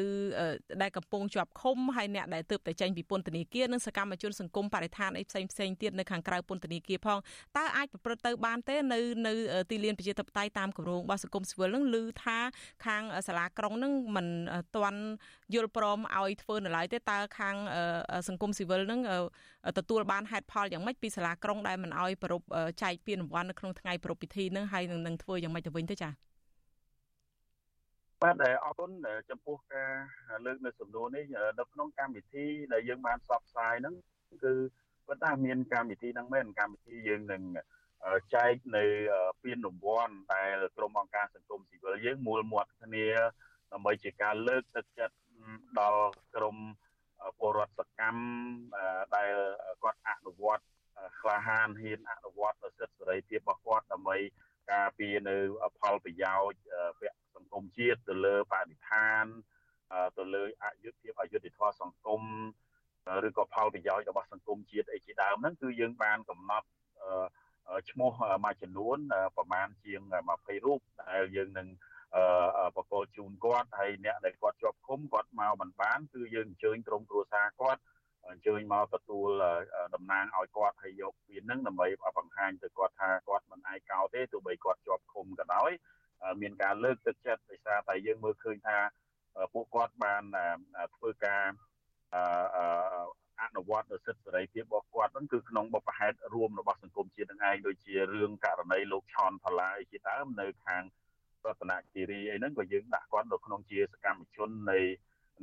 [0.83, 7.19] ដែលកំពុងជាប់ឃុំហើយអ្នកដែលទើបតែចេញពីពន្ធនាគារនិងសកម្មជនសង្គមបរិស្ថានអីផ្សេងផ្សេងទៀតនៅខាងក្រៅពន្ធនាគារផង
[7.57, 9.33] តើអាចប្រព្រឹត្តទៅបានទេនៅនៅ
[9.71, 12.39] ទីលានប្រជាធិបតេយ្យតាមគម្រោងរបស់សង្គមស៊ីវិលនឹងឮថា
[12.87, 14.27] ខាងសាលាក្រុងនឹងមិន
[14.77, 15.01] ទាន់
[15.55, 17.57] យល់ព្រមឲ្យធ្វើនៅឡើយទេតើខាង
[18.29, 19.01] សង្គមស៊ីវិលនឹង
[19.79, 22.41] ទទួលបានហេតុផលយ៉ាងម៉េចពីសាលាក្រុងដែលមិនឲ្យប្រព
[22.83, 26.13] ចែកពានរង្វាន់នៅក្នុងថ្ងៃប្រពៃពិធីនឹងហើយនឹងធ្វើយ៉ាងម៉េចទៅវិញទៅចា៎
[28.23, 28.91] បាទអរគុណ
[29.31, 29.91] ចំពោះការ
[30.47, 31.25] លើកនៅសំណួរនេះ
[31.59, 33.95] នៅក្នុងកម្មវិធីដែលយើងបានផ្សព្វផ្សាយហ្នឹង
[34.45, 34.53] គឺ
[35.07, 37.43] ប៉ុន្តែមានកម្មវិធីហ្នឹងមែនកម្មវិធីយើងនឹង
[38.35, 38.85] ចែកនៅ
[39.43, 43.07] ពានរង្វាន់ដែលក្រុមអង្គការសង្គមស៊ីវិលយើងមូលមាត់គ្នា
[43.73, 45.17] ដើម្បីជាការលើកទឹកចិត្ត
[45.81, 46.57] ដល់ក្រុម
[47.39, 48.23] ពលរដ្ឋសកម្ម
[49.17, 49.33] ដែល
[49.83, 50.65] គាត់អនុវត្ត
[51.21, 54.17] ក្លាហានហ៊ានអនុវត្តសិទ្ធិសេរីភាពរបស់គាត់ដើម្បី
[54.73, 55.37] ការពារនៅ
[55.79, 56.59] ផលប្រយោជន៍
[57.01, 59.25] ពាក់សង្គមជាតិទៅលើបរិស្ថាន
[60.19, 62.23] ទៅលើអយុត្តិភាពអយុត្តិធម៌សង្គម
[63.27, 66.67] ឬក៏ផលប្រយោជន៍របស់សង្គមជាតិអីជាដើមហ្នឹងគឺយើងបានកំណត់
[67.91, 68.11] ឈ្មោះ
[68.45, 68.99] មួយចំនួន
[69.37, 70.01] ប្រមាណជាង
[70.35, 71.69] 20រូបដែលយើងនឹង
[72.77, 77.81] បកគលជូនគាត់ហើយអ្នកដែលគាត់ជាប់ឃុំគាត់មកមិនបានគឺយើងអញ្ជើញក្រុមគ្រួសារគាត់
[78.31, 79.31] អញ្ជើញមកទទួល
[79.95, 81.87] តំណាងឲ្យគាត់ហើយយកវានឹងដើម្បី
[82.19, 85.71] បង្ហាញទៅគាត់ថាគាត់មិនឯកោទេទោះបីគាត់ជាប់ឃុំក៏ដោយ
[86.41, 88.79] មានការលើកទឹកចិត្តដោយសារតែយើងមើលឃើញថា
[89.53, 90.23] ពួកគាត់បាន
[90.97, 91.45] ធ្វើការ
[93.43, 100.83] អនុវត្តនូវសិទ្ធិសេរីភាពរបស់គាត់ហ្នឹងគឺក្នុងបបហេតុរួមរបស់សង្គមជាតិនឹងឯងដូចជារឿងករណីលោកឆនផល្លាជាដើមនៅខាង
[101.45, 104.81] រតនគិរីអីហ្នឹងក៏យើងដាក់គាត់នៅក្នុងជាសកម្មជននៃ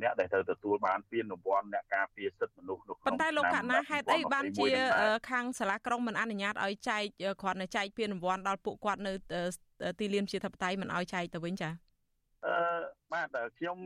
[0.01, 4.69] អ្នកដែលត្រូវទទួលបានពានរង្វាន់អ្នកការពារសិទ្ធិមនុស្សនៅក្នុងប៉ុន្តែលោកកណាហេតុអីបានជា
[5.29, 7.03] ខាងសាលាក្រុងមិនអនុញ្ញាតឲ្យចែក
[7.41, 9.13] គ្រាន់តែចែកពានរង្វាន់ដល់ពួកគាត់នៅ
[9.99, 11.69] ទីលានជាធិបតីមិនឲ្យចែកទៅវិញចា
[12.45, 12.55] អឺ
[13.13, 13.27] បាទ
[13.57, 13.77] ខ្ញុំ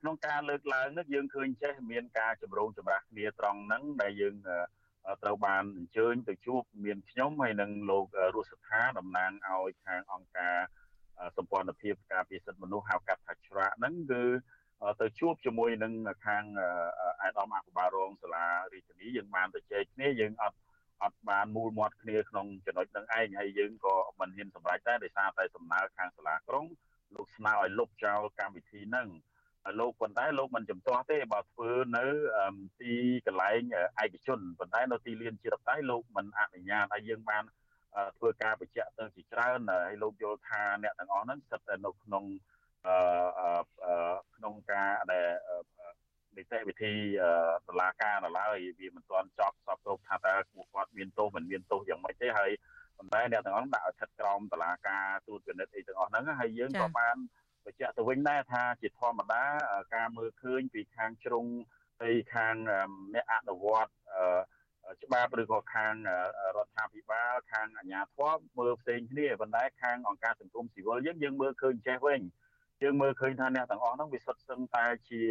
[0.00, 4.34] ក្នុងការលើកឡើងនេះយើងឃើញចេះមានការចម្រូងចម្រាសគ្នាត្រង់ហ្នឹងដែលយើង
[5.22, 10.56] ត្រូវបានអញ្ជើញទៅជួបមានខ្ញុំហើយនិងលោករស់សថាតំណាងឲ្យខាងអង្គការ
[11.36, 14.22] សម្ព័ន្ធភាពការពារសិទ្ធិមនុស្សហៅកាត់ថាច្រាក់ហ្នឹងគឺ
[15.00, 15.92] ទៅជួបជាមួយនឹង
[16.26, 16.44] ខាង
[17.22, 20.58] អាដាមអភិបាលរងសាលារាជធានីយើងបានទៅជែកគ្នាយើងអត់
[21.02, 26.64] អត់បានមូលមាត់គ្នាក្នុងចំណុចនឹងឯងហើយយើងក៏មិនហ៊ានសម្រេចដែរដោយសារតែសំណើខាងសាលាក្រុង
[27.14, 29.08] លោកស្នើឲ្យលុបចោលកម្មវិធីហ្នឹង
[29.80, 32.04] លោកប៉ុន្តែលោកមិនចំទាស់ទេបើធ្វើនៅ
[32.80, 32.92] ទី
[33.26, 33.60] កន្លែង
[34.02, 37.44] ឯកជនប៉ុន្តែនៅទីលានជាតិតៃលោកមិនអនុញ្ញាតឲ្យយើងបាន
[38.18, 42.24] ធ្វើការបញ្ជាក់ទៅជាច្រើនហើយលោកយល់ថាអ្នកទាំងអស់ហ្នឹងស្ថិតតែនៅក្នុង
[44.36, 45.28] ក្នុងការដែល
[46.36, 46.94] នីតិវិធី
[47.68, 52.50] តឡាការនៅឡើយវាមិនទាន់ចប់សពគ្រប់ថាតើពួកគាត់មានទោសមិនមានទោសយ៉ាងម៉េចទេហើយ
[52.98, 57.16] ប៉ុន្តែអ្នកទាំងអស់ដាក់ឲ្យស្ថិតក្រោមតឡាការទូតពិនិត្យអីទាំងអស់ហ្នឹងហើយយើងក៏បាន
[57.64, 59.44] បញ្ជាក់ទៅវិញដែរថាជាធម្មតា
[59.94, 61.46] ការមើលឃើញពីខាងជ្រុង
[62.00, 62.54] ហើយខាង
[63.14, 63.92] អ្នកអនុវត្ត
[65.04, 65.94] ច្បាប់ឬក៏ខាង
[66.56, 72.20] រដ្ឋាភិបាលខាងអាជ្ញាធរមើលផ្សេងគ្នាប៉ុន្តែខាងអង្គការសង្គមស៊ីវិលយើងយើងមើលឃើញចេះវិញ
[72.82, 75.22] យើងមើលឃើញថាអ្នកទាំងអស់ហ្នឹងវាសុទ្ធសឹងតែជា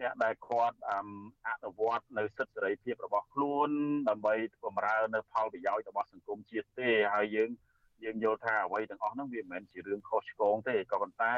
[0.00, 0.92] អ្នកដែលគាត់អ
[1.64, 3.70] នុវត្តនៅសិទ្ធិសេរីភាពរបស់ខ្លួន
[4.08, 7.50] ដើម្បីបម្រើនៅផលប្រយោជន៍របស់សង្គមជាតិទេហើយយើង
[8.04, 11.34] យើងយល់ថាអ្វីទាំងអស់ហ្នឹងវាមិនមែនជារឿងខុសឆ្គងទេក៏ប៉ុន្តែ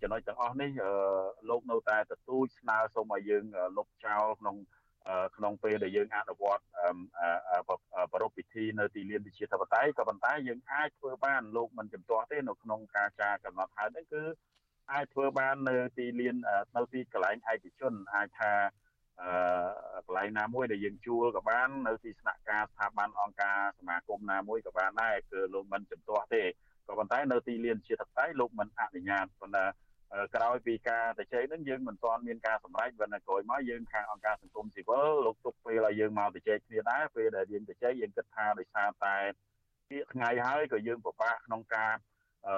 [0.00, 0.70] ចំណុចទាំងអស់នេះ
[1.50, 3.44] លោកនៅតែទទូចស្នើសូមឲ្យយើង
[3.76, 4.56] លុបចោលក្នុង
[5.36, 6.64] ក្នុងពេលដែលយើងអនុវត្ត
[8.12, 14.24] ប្រពៃពិធីនៅទីលានវិជាធិបតេយ្យក៏ប៉ុន្តែយើងអាចធ្វើបានលោកមិនចំទាស់ទេនៅក្នុងការចារកំណត់ហេតុហ្នឹងគឺ
[14.92, 16.36] អាចធ្វើបាននៅទីលាន
[16.76, 18.52] នៅទីកន្លែងឯកជនអាចថា
[19.22, 19.30] អឺ
[20.06, 26.42] កន្លែងណាមួយដែលយើងជួលក៏បាននៅទីស្នាក់ការស្ថាប័នអង្គការសមាគមណាមួយក៏បានដែរគឺលោកមិនចំទាស់ទេ
[26.86, 29.64] ក៏ប៉ុន្តែនៅទីលានជាតតៃលោកមិនអនុញ្ញាតប៉ុន្តែ
[30.34, 39.16] ក្រោយពីការទៅជ័យនឹងយើងមិនទាន់មានការសម្រេចបណ្ឌក្រោយមកយើងខាងអង្គការសង្គមស៊ីវិលលោកទុកពេលឲ្យយើងមកទៅជ័យគ្នាដែរពេលដែលយើងទៅជ័យយើងគិតថាដោយសារតែ
[39.88, 41.92] ពាក្យថ្ងៃហើយក៏យើងពិបាកក្នុងការ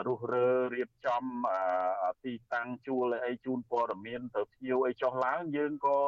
[0.07, 1.25] រុះរើរៀបចំ
[2.25, 5.99] ទីតាំងជួលអីជូនព័ត៌មានទៅភ្ញៀវអីចុះឡើងយើងក៏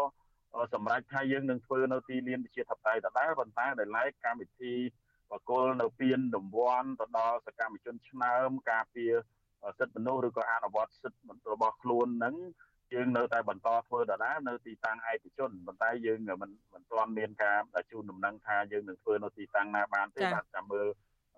[0.74, 4.74] សម្រាប់ថាយើងនឹងធ្វើនៅទីលានវិជាធិបតេយ្យដដែលប៉ុន្តែដែលឡែកកម្មវិធី
[5.32, 9.12] បកលនៅពៀនរង្វាន់ទៅដល់សកម្មជនឆ្នើមការពារ
[9.78, 12.34] សិទ្ធិមនុស្សឬក៏អនុវត្តសិទ្ធិរបស់ខ្លួននឹង
[12.94, 17.58] យើងនៅតែបន្តធ្វើដដែលនៅទីតាំងឯកជនប៉ុន្តែយើងមិនមិនទាន់មានការ
[17.90, 20.88] ជូនដំណឹងថាយើងនឹងធ្វើនៅទីតាំងណាបានទេបាទចាំមើល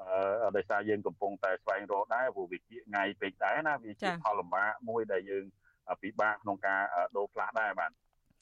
[0.00, 5.44] អឺដោយសារយើងកំពុងតែស្វែងរកដែរព្រោះវាជាថ្ងៃពេកដែរណាវាជាផលលំបាកមួយដែលយើង
[6.02, 6.80] ពិបាកក្នុងការ
[7.16, 7.90] ដូរផ្លាស់ដែរបាទ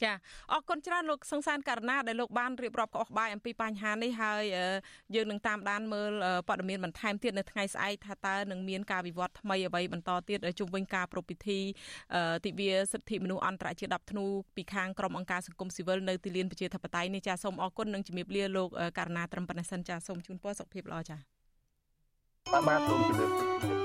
[0.02, 0.12] ចា
[0.52, 4.42] អរគុណច្រើនលោកសង្សានករណាដែលលោកបានរៀបរាប់ក្អស់ក្បាយអំពីបញ្ហានេះហើយ
[5.14, 6.12] យើងនឹងតាមដានមើល
[6.48, 11.58] ព័ត៌មានបន្ថែមទៀតនៅថ្ងៃស្អែកថាតើនឹងមានការវិវត្តថ្មីអ្វីបន្តទៀតជុំវិញការប្រពៃពិធី
[12.46, 14.24] ទិវាសិទ្ធិមនុស្សអន្តរជាតិ10ធ្នូ
[14.56, 21.16] ពីខាងក្រុមអង្គការសង្គមស៊ីវិលនៅទីលានប្រជាធិបតេយ្យនេះចាសូមអរគុណនិងជំរាបលាលោកករណាត្រឹមប៉ុណ្ណេះសិនចាសូមជូនពរសុខភាពល្អចា
[22.52, 23.28] បាទបាទសូមជម្រា
[23.82, 23.83] ប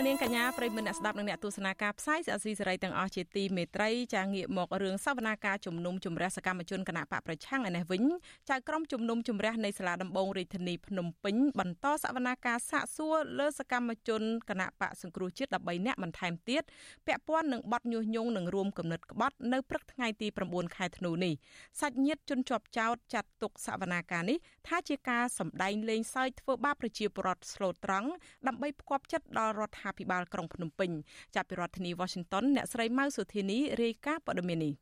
[0.00, 8.02] លោកនាងកញ្ញាប្រិមមអ្នកស្ដាប់និងអ្នកទស្សនាការផ្សាយស្អាស៊ីសេរីទាំងអស់ជាទីមេត្រីចាងាកមករឿងសវនាការជំនុំជម្រះសកម្មជនគណៈបកប្រឆាំងឯនេះវិញ
[8.50, 16.62] ចៅក្រមជំនុំជម្រះនៃសាលាដំបងរាជធានីភ្នំពេញបន្តសវនាការសាកសួរលើសកម្មជនគណៈបកសង្គ្រោះជាតិ13នាក់បន្ថែមទៀត
[17.06, 21.34] ពាក់ព័ន្ធនឹងបទញុះញង់និងរួមគំនិតក្បត់នៅព្រឹកថ្ងៃទី9ខែធ្នូនេះ
[21.80, 28.08] សាច់ញាតិជនជាប់ចោតចាត់ទុកសវនាការនេះថាជាការសម្ដែងលេងសើចធ្វើបាបប្រជាពលរដ្ឋស្លូតត្រង់
[28.46, 30.90] ដើម្បីផ្គប់ចិត្តដល់រដ្ឋរដ្ឋាភិបាលក្រុងភ្នំពេញ
[31.34, 34.74] ចាប់ពីរដ្ឋធានី Washington អ្នកស្រីម៉ៅសុធានីរាយការណ៍ព័ត៌មាននេះ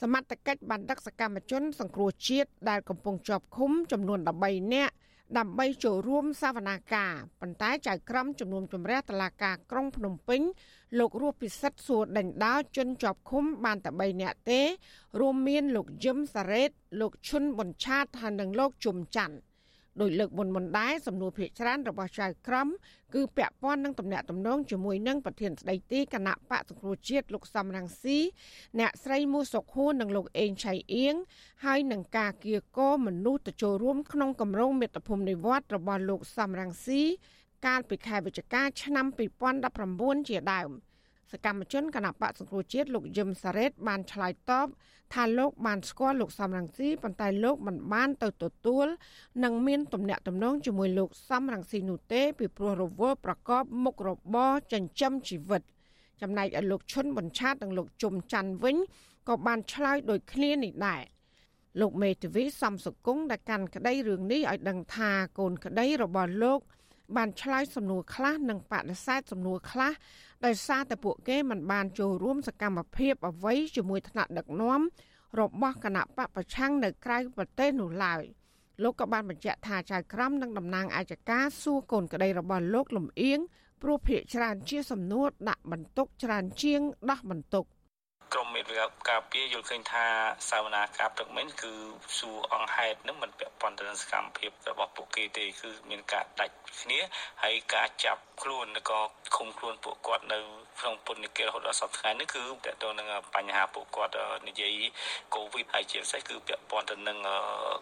[0.00, 4.94] សមត្ថកិច្ចបានដឹកសកម្មជន សង្គ្រោះជាតិដែលកំពុងជាប់ឃុំចំនួន13នាក់
[5.38, 10.40] ដើម្បីចូលរួមសវនាការប៉ុន្តែចៅក្រមជំនុំជម្រះតឡាការក្រុងភ្នំពេញ
[10.98, 14.60] លោករស់ពិសិដ្ឋសួរដេញដោជនជាប់ឃុំបានតែ3នាក់ទេ
[15.20, 19.36] រួមមានលោកយឹមសារ៉េតលោកឈុនប៊ុនឆាតហើយនិងលោកជុំច័ន្ទ
[20.00, 22.68] ដោយលើកមុនមុនដែរសំណួរភាកច្រើនរបស់ចៅក្រម
[23.14, 28.18] គឺពាក់ព័ន្ធនឹងតំណែងតំណងជាមួយនឹងប្រធានស្ដីទីគណៈបកសង្គ្រោះជាតិលោកសំរងស៊ី
[28.78, 31.14] អ្នកស្រីមូសុខួននិងលោកអេងឆៃអៀង
[31.64, 37.02] ហើយនឹងការគៀកោមនុស្សទៅចូលរួមក្នុងគម្រោងមេត្តាភូមិនិវត្តរបស់លោកសំរងស៊ី
[37.66, 39.06] កាលពីខែវិច្ឆិកាឆ្នាំ
[39.66, 40.70] 2019ជាដើម
[41.32, 44.66] សកម្មជនគណៈបកសង្គ្រោះជាតិលោកយឹមសារ៉េតបានឆ្លើយតប
[45.14, 48.86] ថាលោកបានស្គាល់លោកសំរងស៊ីប៉ុន្តែលោកមិនបានទៅទទួល
[49.44, 55.62] និងមានទំនាក់ទំនងជាមួយលោកសំរងស៊ីនោះទេពីព្រោះរវល់ប្រកបមុខរបរចិញ្ចឹមជីវិត
[56.22, 58.76] ចំណែកឯលោកឈុនប៊ុនឆាតនិងលោកជុំច័ន្ទវិញ
[59.28, 61.02] ក៏បានឆ្លើយដូចគ្នានេះដែរ
[61.80, 66.60] លោកមេធាវីសំសុគង្គដែលកាន់ក្តីរឿងនេះឲ្យដឹងថាកូនក្តីរបស់លោក
[67.16, 69.92] បានឆ្លើយសំណួរខ្លះនិងបដិសេធសំណួរខ្លះ
[70.46, 74.80] ដោយសារតែពួកគេមិនបានចូលរួមសកម្មភាពអ្វីជាមួយថ្នាក់ដឹកនាំ
[75.40, 78.22] របស់គណៈបពប្រឆាំងនៅក្រៅប្រទេសនោះឡើយ
[78.82, 83.40] លោកក៏បានបញ្ជាក់ថាចៅក្រមនិងតំណាងអាយកាសួរកូនក្តីរបស់លោកលំអៀង
[83.82, 86.80] ព្រោះភាកច្រើនជាសំណួរដាក់បន្ទុកច្រើនជាង
[87.10, 87.64] ដោះបន្ទុក
[88.34, 90.04] ក្រមមេធាវីការពារយល់ឃើញថា
[90.50, 91.72] សាវនាការព្រឹកមិញគឺ
[92.18, 96.98] សួរអង្គហេតុនឹងមិនពាក់ព័ន្ធទៅនឹងសកម្មភាពរបស់ពួកគេទេគឺមានការដាច់គ្នា
[97.42, 99.00] ហើយការចាប់ខ្លួនឬក៏
[99.36, 100.38] ឃុំខ្លួនពួកគាត់នៅ
[100.80, 104.14] ក្នុងពន្ធនាគាររហូតដល់សប្តាហ៍នេះគឺតកតនឹងបញ្ហាពួកគាត់
[104.48, 104.80] និយាយ
[105.34, 107.18] កូវីដហើយជាពិសេសគឺពាក់ព័ន្ធទៅនឹង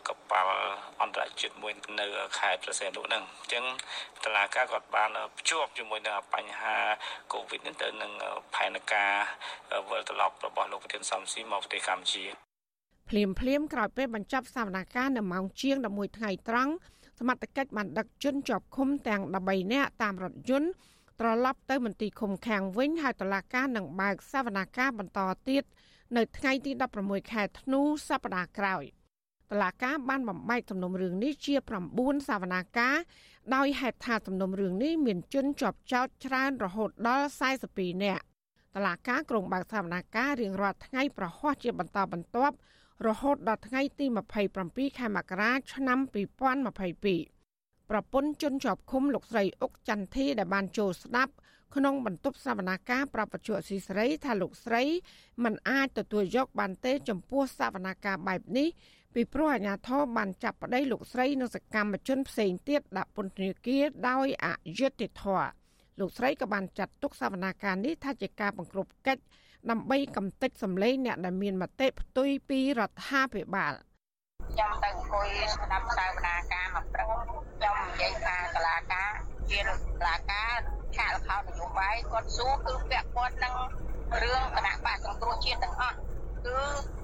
[0.08, 0.52] កប៉ាល់
[1.00, 2.06] អន្តរជាតិមួយនៅ
[2.38, 3.64] ខេត្តប្រសេនុហ្នឹងអញ្ចឹង
[4.24, 6.76] តឡាការគាត់បានភ្ជាប់ជាមួយនឹងបញ្ហា
[7.32, 8.12] កូវីដនេះទៅនឹង
[8.54, 9.12] ផែនការ
[9.90, 12.24] វិលត្រឡប់របស់លោកប្រធានសំស៊ីមកប្រទេសកម្ពុជា
[13.08, 16.72] ភ្លាមភ្លាមក្រោយពេលបញ្ចប់សវនកម្មនៅម៉ោងជាង11ថ្ងៃត្រង់
[17.18, 20.70] សមត្ថកិច្ចបានដឹកជនជាប់ឃុំទាំង13នាក់តាមរថយន្ត
[21.20, 25.64] ត្រឡប់ទៅមន្ទីរឃុំឃាំងវិញហើយតុលាការនឹងបើកសវនកម្មបន្តទៀត
[26.16, 26.72] នៅថ្ងៃទី
[27.02, 28.84] 16ខែធ្នូសប្តាហ៍ក្រោយ
[29.50, 31.54] តឡាការបានបំបែកសំណុំរឿងនេះជា
[31.92, 32.96] 9សវនាការ
[33.54, 37.26] ដោយហេតុថាសំណុំរឿងនេះមានជនជាប់ចោតច្រើនរហូតដល់
[37.66, 38.24] 42នាក់
[38.78, 42.56] តឡាការក្រុងបើកសវនាការរៀងរាល់ថ្ងៃប្រហ័សជាបន្តបន្ទាប់
[43.06, 44.06] រហូតដល់ថ្ងៃទី
[44.52, 45.98] 27ខែមករាឆ្នាំ
[47.14, 51.32] 2022ប្រពន្ធជនជាប់ឃុំលោកស្រីអុកចន្ទធីដែលបានចូលស្ដាប់
[51.74, 54.82] ក្នុងបន្ទប់សវនាការប្រាប់បច្ចុប្បន្នស៊ីស្រីថាលោកស្រី
[55.44, 58.68] មិនអាចទទួលយកបានទេចំពោះសវនាការបែបនេះ
[59.14, 64.48] ពីព្រោះអាជ្ញាធរបានចាប់ប្តីលោកស្រីនិងសកម្មជនផ្សេងទៀតដាក់ពន្ធនាគារដោយអ
[64.78, 65.57] យុត្តិធម៌
[66.00, 69.22] លោកស្រីក៏បានចាត់ទុកសវនាការនេះថាជាការបង្ក្រប់កិច្ច
[69.70, 73.72] ដើម្បីកំទេចសម្លេងអ្នកដែលមានមតិផ្ទុយពីរដ្ឋាភិបាល
[74.48, 79.10] ខ្ញុំទៅអង្គុយស្ដាប់សវនាការមកព្រឹកខ្ញុំនិយាយថាតឡាការ
[79.50, 79.66] ជាត
[80.06, 80.58] ឡាការ
[80.96, 83.54] ខាកលខោនយោបាយគាត់សួរគឺពាក់ព័ន្ធនឹង
[84.22, 85.96] រឿងគណៈបកសង្គ្រោះជាតិទាំងអស់
[86.46, 86.58] គឺ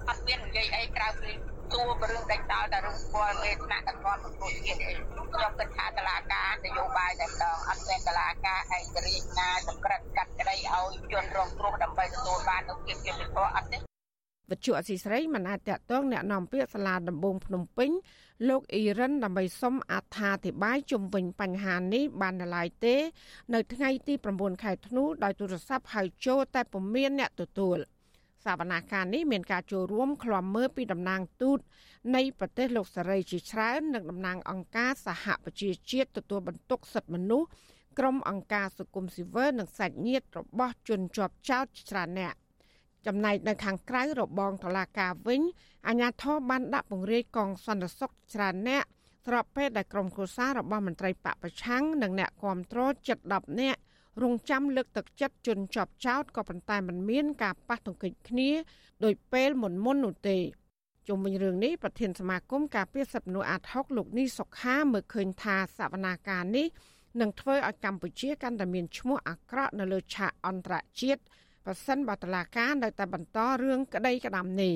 [0.08, 1.30] អត់មាននិយាយអីក្រៅពី
[1.71, 5.27] សួររឿងដេញដោលតែរឿងស្គាល់មេថ្នាក់ដឹកនាំសង្គ្រោះជាតិអីខ្ញុំ
[5.59, 13.77] គិតថាតឡាការនយោបាយតែម្ដងអត់មានតឡាការឯករាជ្យណាសម្រាប់កាត់ក្តីឲ្យជនរងគ្រោះដើម្បីទទួលបាននូវភាពយុត្តិធម៌អត់ទេ
[14.51, 17.91] វិទ្យុអសីស្រីមិនអាចតតងแนะនាំពាក្យសាលាដំបងភ្នំពេញ
[18.49, 22.95] លោកអ៊ីរ៉ានដើម្បីសុំអត្ថាធិប្បាយជុំវិញបញ្ហានេះបាននៅឡើយទេ
[23.53, 27.77] នៅថ្ងៃទី9ខែធ្នូដោយទូរស័ព្ទហៅចូលតែពុំមានអ្នកទទួល
[28.44, 31.58] សវនាការនេះមានការចូលរួមឃ្លាំមើលពីតំណាងទូត
[32.14, 37.48] នៃប្រទេសលោកសេរីជាច្រើននិងតំណាងអង្គការសហប្រជាជាតិទទួលបន្ទុកសិទ្ធិមនុស្ស
[37.98, 42.34] ក្រុមអង្គការសង្គមស៊ីវិលនិងសាច់ញាតិរបស់ជនជាប់ចោតច្រើនអ្នក
[43.06, 45.42] ចំណែកនៅខាងក្រៅរបងតុលាការវិញ
[45.88, 48.84] អាជ្ញាធរបានដាក់ពង្រាយកងសន្តិសុខច្រើនអ្នក
[49.26, 53.80] ស្របពេលដែលក្រុមគ្រួសាររបស់មន្ត្រីបពប្រឆាំងនិងអ្នកគាំទ្រជិត10នាក់
[54.22, 58.50] រងចាំលើកទឹកចិត្តជនជាប់ចោតក៏ប៉ុន្តែมันមានការប៉ះទង្គិចគ្នា
[59.04, 60.38] ដោយពេលមុនមុននោះទេ
[61.08, 66.66] ជុំវិញរឿងនេះប្រធានសមាគមការពារសិទ្ធិមនុស្សអាត់ហុកលោកនេះសុខាមើលឃើញថាសវនាការនេះ
[67.20, 71.20] នឹងធ្វើឲ្យកម្ពុជាកាន់តែមានឈ្មោះអាក្រក់នៅលើឆាកអន្តរជាតិ
[71.64, 74.74] ប្រសិនបើតឡាការនៅតែបន្តរឿងក្តីក្តាំនេះ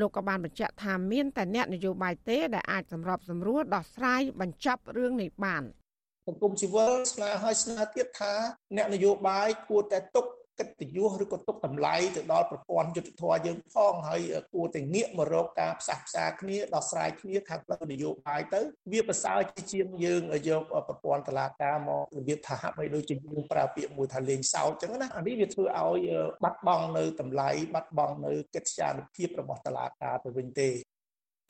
[0.00, 5.79] លោកក៏បានបញ្ជាក់ថាមានតែអ្នកនយោបាយទេដែលអាចសម្របសម្រួលដោះស្រាយបញ្ចប់រឿងនេះបាន។ស
[6.32, 8.32] ង្គមស៊ីវិលស្នើឲ្យស្នើទៀតថា
[8.76, 10.26] អ្នកនយោបាយគួរតែទុក
[10.60, 14.20] កិត្តិយសឬក៏ទុកតម្លៃទៅដល់ប្រព័ន្ធយុត្តិធម៌យើងផងហើយ
[14.54, 18.60] គួរតែងាកមករកការផ្សះផ្សាគ្នាដោះស្រាយគ្នាខាងផ្លូវនយោបាយទៅ
[18.92, 19.38] វាប្រសើរ
[19.72, 26.00] ជាងយើងយកប្រព័ន្ធតឡាការមករបៀបថាហាក់បីដូចជាយើងប្រើពាក្យមួយថាលេងសើចអញ្ចឹងណាអានេះវាធ្វើឲ្យ
[26.44, 30.70] បាត់បង់នៅតម្លៃបាត់បង់នៅកិត្តិយសភាពរបស់តឡាការទៅវិញទេ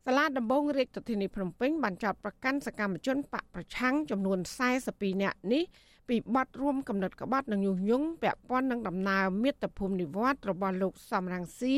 [0.07, 4.39] សាលាដំបងរាជធានីភ្នំពេញបានចោទប្រកាន់សកម្មជនបកប្រឆាំងចំនួន
[4.81, 5.63] 42នាក់នេះ
[6.09, 11.77] ពីបទរួមកំណត់ក្បត់និងញុះញង់ពាក់ព័ន្ធនឹងដំណើរមាតុភូមិនិវត្តរបស់លោកសំរងស៊ី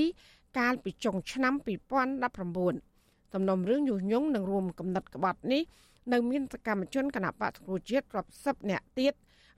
[0.59, 1.55] កាលពីចុងឆ្នាំ
[2.65, 5.63] 2019សំណុំរឿងញុះញង់និងរួមកំណត់ក្បត់នេះ
[6.13, 9.15] នៅមានសកម្មជនគណបកសង្គ្រោះជាតិរាប់សិបនាក់ទៀត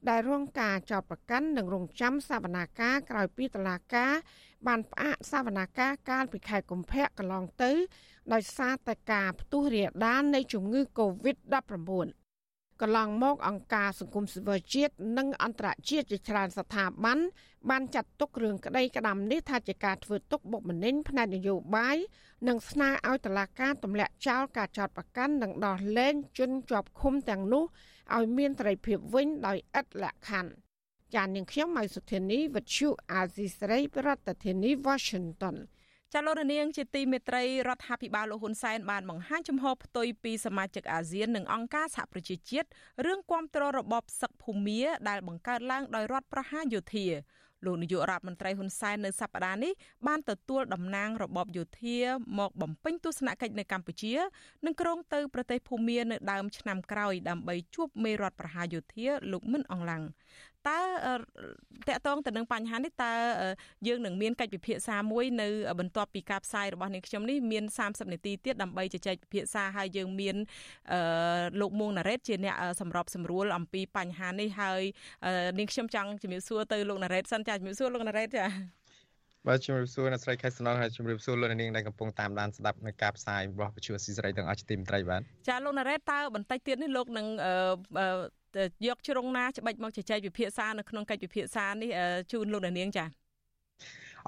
[0.08, 4.12] ដែលរងការចោទប្រកាន់និងរងចាំសវនាការក្រោយពីតុលាការ
[4.66, 7.72] បានផ្អាកសវនាការកាលពីខែកុម្ភៈកន្លងទៅ
[8.32, 12.08] ដោយសារតែការផ្ទុះរាលដាលនៃជំងឺ Covid-19
[12.82, 17.18] កន្លងមកអង្គការសង្គមស៊ីវិលជាតិនិងអន្តរជាតិជាច្រើនស្ថាប័ន
[17.70, 21.96] បានចាត់ទុករឿងក្តីក្តាំនេះថាជាការធ្វើទុកបុកម្នេញផ្នែកនយោបាយ
[22.48, 27.64] និងស្នើឲ្យតុលាការទម្លាក់ចោលការចោទប្រកាន់និងដោះលែងជនជាប់ឃុំទាំងនោះ
[28.16, 30.52] ឲ្យមានត្រីភាពវិញដោយឥតលក្ខខណ្ឌ
[31.14, 34.08] ចាននាងខ្ញុំម៉ៃសុធានីវិទ្យុអាស៊ីសេរីប្រ
[34.44, 35.56] ធានាធិបតី Washington
[36.12, 42.68] ចាលោករនាងជាទីមេត្រីរដ្ឋាភិបាលលោកហ៊ុនសែនបានបង្ហាញចំហផ្ទុយពីសមាជិកអាស៊ាននិងអង្គការសហប្រជាជាតិ
[43.06, 47.06] រឿងគាំទ្ររបបសឹកភូមាដែលបង្កើតឡើងដោយរដ្ឋប្រហារយោធា
[47.66, 49.72] លោកនាយករដ្ឋមន្ត្រីហ៊ុនសែននៅសប្តាហ៍នេះ
[50.06, 51.98] បានទទួលតំណាងរបបយោធា
[52.38, 54.14] មកបំពេញទស្សនកិច្ចនៅកម្ពុជា
[54.66, 60.02] និងក្រុងទៅប្រទេសភូមានៅដើមឆ្នាំក្រោយដើម្បីជួបមេរដ្ឋប្រហារយោធាលោកមិនអង្លាំង
[60.68, 60.78] តើ
[61.88, 63.12] តកតងទៅនឹងបញ្ហានេះតើ
[63.86, 65.48] យើងនឹងមានកិច្ចពិភាក្សាមួយនៅ
[65.80, 70.36] បន្ទាប់ពីការផ្សាយរបស់នាងខ្ញុំនេះមាន30នាទីទៀតដើម្បីជជែកពិភាក្សាហើយយើងមាន
[71.60, 74.82] លោកមួងណារ៉េតជាអ្នកសម្របសម្រួលអំពីបញ្ហានេះហើយ
[75.58, 78.46] នាងខ្ញុំចង់ជំរាបសួរទៅលោកណារ៉េតសិនចាជំរាបសួរលោកណារ៉េតចា
[79.48, 87.26] បាទជំរាបសួរអ្នកស្រីខែសំណងហើយជំរាបសួរលោកនាងដែលកំពុងតាមដានស្ដាប់នៅការផ្សាយរបស់វិទ្យុអស៊ីសេរីទាំងអស់ជាទីមេត្រីបាទចាលោកណារ៉េតតើបន្តិចទៀតនេះលោកនឹង
[88.86, 91.90] យកជ្រុងណាច្បិចមកជជែកវិភាសានៅក្នុងកិច្ចវិភាសានេះ
[92.32, 93.23] ជូនលោកនាងចា៎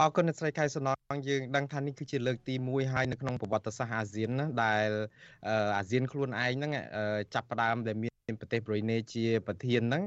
[0.00, 4.88] អរគុណអ្នកស្រីខែសំណងយើងដឹងថានេះគឺជាលើកទី1ហើយនៅក្នុងប្រវត្តិសាស្ត្រអាស៊ានណាដែល
[5.78, 6.72] អាស៊ានខ្លួនឯងហ្នឹង
[7.34, 10.02] ចាប់ផ្ដើមដែលមានប្រទេសប្រ៊ុយណេជាប្រធានហ្នឹង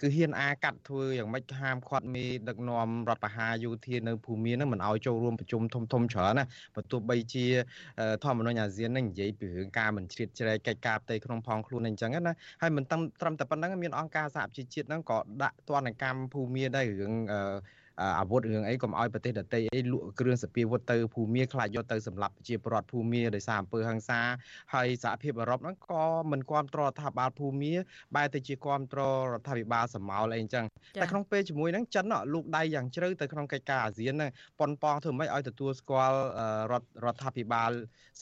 [0.00, 7.46] គឺហ៊ានអាកាត់ធ្វើយ៉ាងម៉េចហាមឃាត់មេដឹកនាំរដ្ឋបហាយោធានៅភូមិមានហ្នឹងមិនឲ្យចូលរួមប្រជុំធំធំច្រើនណាបើទោះបីជា
[8.24, 17.14] ធម្មនុញ្ញអាស៊ានហ្នឹងនិយាយពីរឿងការមិនជ្រៀតជ្រែកកិច្ចការផ្ទៃក្នុងផងខ្លួនអញ្ចឹងណាហើយមិនត្រឹមតែប៉ុណ្្នឹងមានអង្គការសហប្រជាជាតិហ្នឹងក៏ដាក់ទណ្ឌកម្មភូមិមានដែររឿង
[18.18, 24.20] អាវុធរឿងអីកុំឲ្យប្រទេសដទៃអីលក់គ្រឿងសព្វាវុធទៅភូមាខ្លាចយកទៅសម្លាប់ប្រជាពលរដ្ឋភូមាដោយសារអំពើហិង្សា
[24.74, 27.72] ហើយសហភាពអឺរ៉ុបហ្នឹងក៏មិនគ្រប់គ្រងរដ្ឋាភិបាលភូមា
[28.16, 30.64] បែរទៅជាគ្រប់គ្រងរដ្ឋាភិបាលសម្មាលអីអញ្ចឹង
[31.00, 34.30] តែក្នុងពេលជាមួយហ្នឹងចិនលោកដៃយ៉ាងជ្រៅទៅក្នុងកិច្ចការអាស៊ានហ្នឹង
[34.60, 36.18] ប៉ុនប៉ងធ្វើម៉េចឲ្យទទួលស្គាល់
[36.72, 37.70] រដ្ឋរដ្ឋាភិបាល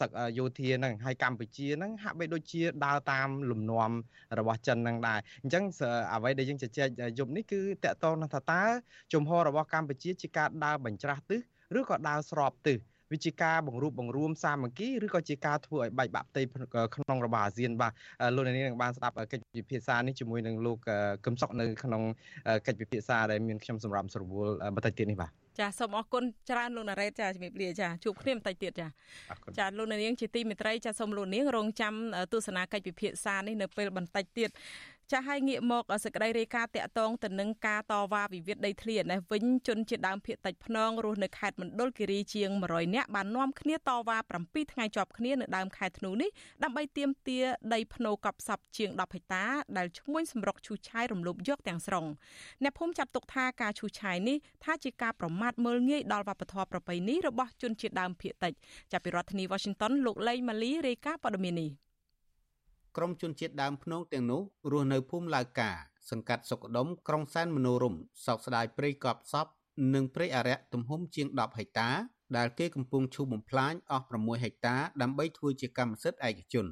[0.00, 3.90] សឹកយោធាហ្នឹងហើយកម្ពុជាហ្នឹងហាក់បីដូចជាដើរតាមលំនាំ
[4.38, 5.64] របស់ចិនហ្នឹងដែរអញ្ចឹង
[6.14, 8.62] អ្វីដែលយើងជជែកយប់នេះគឺតកតងថាតើ
[9.12, 11.40] ជំហររបស់កម្ពុជាជាការដើរបញ្ច្រាស់ទិស
[11.78, 12.78] ឬក៏ដើរស្របទិស
[13.12, 16.42] វាជាការបង្រួបបង្រួមសាមគ្គីឬក៏ជាការធ្វើឲ្យបែកបាក់ផ្ទៃ
[16.94, 17.92] ក្នុងរបបអាស៊ានបាទ
[18.34, 20.78] លោកនាងនឹងបានស្ដាប់កិច្ចពិភាក្សានេះជាមួយនឹងលោក
[21.24, 22.02] កឹមសុខនៅក្នុង
[22.66, 28.88] កិច្ចពិភាក្សាដែលមានខ្ញុំសម្រាប់ស្រួលបន្តិចទៀតនេះបាទចាសូមអរគុណច្រើនលោកណារ៉េតចាជំរាបលាចាជួបគ្នាបន្តិចទៀតចា
[29.58, 31.94] ចាលោកនាងជាទីមេត្រីចាសូមលោកនាងរងចាំ
[32.32, 34.50] ទស្សនាកិច្ចពិភាក្សានេះនៅពេលបន្តិចទៀត
[35.12, 46.30] ចាស់ឲ្យងាកមកសេចក្តីរាយការណ៍តាក់ទងទៅនឹងការតវ៉ាវិវាទដីធ្លីនេះវិញជនជាដើមភៀតតិចភ្នងរស់នៅខេត្តមណ្ឌលគិរីជាង100នាក់បាននាំគ្នាតវ៉ា7ថ្ងៃជាប់គ្នានៅដើមខែធ្នូនេះ
[46.62, 47.44] ដើម្បីទាមទារ
[47.74, 49.44] ដីភ្នូកប់សັບជាង10ហិកតា
[49.76, 52.06] ដែលឈ្មួញសម្រុកឈូសឆាយរំលោភយកទាំងស្រុង
[52.62, 58.52] អ្នកភូមិចាត់ទុកថាការឈូសឆាយនេះថាជាការប្រមាថមើលងាយដល់វប្បធម៌ប្រពៃណីរបស់ជនជាតិដើមភៀតតិច
[58.92, 61.87] ចាប់ពីរដ្ឋធានី Washington លោកលេងម៉ាលីរាយការណ៍ព័ត៌មាននេះ
[63.00, 64.42] ក្រុមជនជាតិដើមភ្នងទាំងនោះ
[64.72, 65.70] រស់នៅភូមិឡាវកា
[66.10, 67.94] សង្កាត់សុកដុមក្រុងសែនមនោរម
[68.26, 69.46] សោកស្ដាយព្រៃកប់សព
[69.94, 71.90] និងព្រៃអរិយទំហំជាង10ហិកតា
[72.36, 76.66] ដែលគេកំពុងឈូសបំផ្លាញអស់6ហិកតាដើម្បីធ្វើជាកម្មសិទ្ធិឯកជន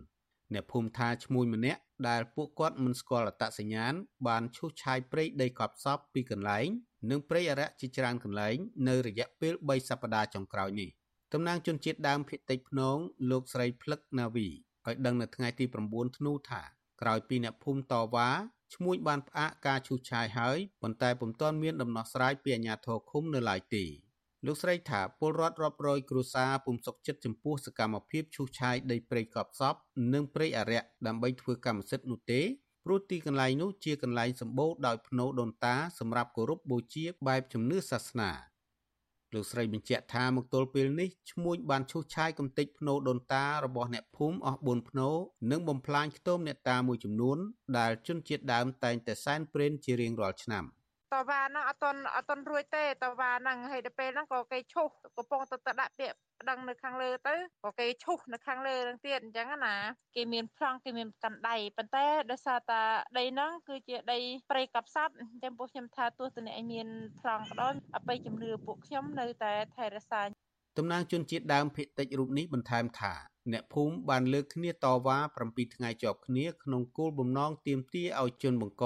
[0.52, 3.94] អ្នកភូមិថាឈ្មោះម្នាក់ដែលពួកគាត់មិនស្គាល់អត្តសញ្ញាណ
[4.26, 6.66] បានឈូសឆាយព្រៃដីកប់សពពីកន្លែង
[7.10, 8.56] និងព្រៃអរិយជាច្រើនកន្លែង
[8.88, 10.88] នៅរយៈពេល3សប្តាហ៍ចុងក្រោយនេះ
[11.32, 12.96] តំណាងជនជាតិដើមភាគតិចភ្នង
[13.30, 14.48] លោកស្រីភ្លឹកណាវី
[14.88, 16.62] ឲ្យដឹងនៅថ្ងៃទី9ធ្នូថា
[17.00, 18.28] ក្រោយពីអ្នកភូមិតវ៉ា
[18.74, 23.84] ឈ្មួញបានផ្អាកការឈូសឆាយហើយប៉ុន្តែពុំទាន់មានដំណោះស្រាយពីអាជ្ញាធរឃុំនៅឡើយទេ
[24.46, 29.74] លោកស្រីថាពលរដ្ឋរាប់រយគ្រួសារពុំសុខចិត្តចំពោះសកម្មភាពឈូសឆាយដីព្រៃកប់សព
[30.14, 32.40] និងព្រៃអរិយដើម្បីធ្វើកម្មសិទ្ធិនោះទេ
[32.84, 38.30] ព្រោះទីកន្លែងនោះជាកន្លែងសម្បូរដោយភ្នោដូនតាសម្រាប់គោរពបូជាបែបជំនឿសាសនា
[39.34, 45.08] លោកស្រីបញ្ជាក់ថាមកទល់ពេលនេះឈ្មួញបានឈូសឆាយកំទេចភ្នោដូនតារបស់អ្នកភូមិអស់4ភ្នោ
[45.50, 47.38] និងបំផ្លាញខ្ទមអ្នកតាមួយចំនួន
[47.78, 50.64] ដែលជនជាតិដើមតែងតែសែនព្រេនជារៀងរាល់ឆ្នាំ។
[51.16, 54.86] តវ៉ាហ្នឹងអត់តន់អត់តន់រួចទេតវ៉ាហ្នឹងហើយដល់ពេលហ្នឹងក៏គេឈុះ
[55.16, 59.74] កំពុងទៅដាក់ពាក្យប្តឹងនៅខាងលើទៅក៏គេឈុះនៅខាងលើហ្នឹងទៀតអញ្ចឹងណា
[60.16, 62.82] គេមានប្លង់គេមានកាន់ដៃប៉ុន្តែដោយសារតា
[63.18, 64.18] ដីហ្នឹងគឺជាដី
[64.50, 66.88] ព្រៃកັບសត្វអញ្ចឹងពួកខ្ញុំថាទោះតអ្នកមាន
[67.20, 70.22] ប្លង់ក៏ដោយអបិយជំនឿពួកខ្ញុំនៅតែថែរក្សា
[70.78, 73.12] តំណាងជនជាតិដើមភាគតិចរូបនេះបន្ថែមថា
[73.52, 78.84] អ្នកភូមិបានលើកគ្នាតវ៉ា7ថ្ងៃជាប់គ្នាក្នុងគោលបំណងទាមទារឲ្យជនបង្ក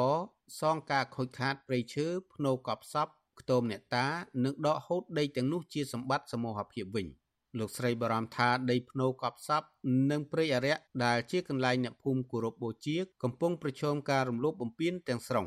[0.60, 3.08] សងការខូចខាតព្រៃឈើភ្នូកប់សព
[3.40, 4.08] ខ្ទមអ្នកតា
[4.44, 7.06] និងដកហូតដីទាំងនោះជាសម្បត្តិសមូហភាពវិញ
[7.58, 9.62] លោកស្រីបារម្ភថាដីភ្នូកប់សព
[10.10, 15.46] និងព្រៃអរិយដែលជាកន្លែងអ្នកភូមិគោរពបូជា កំពុងប្រឈមការរំលោភបំពានទាំងស្រុង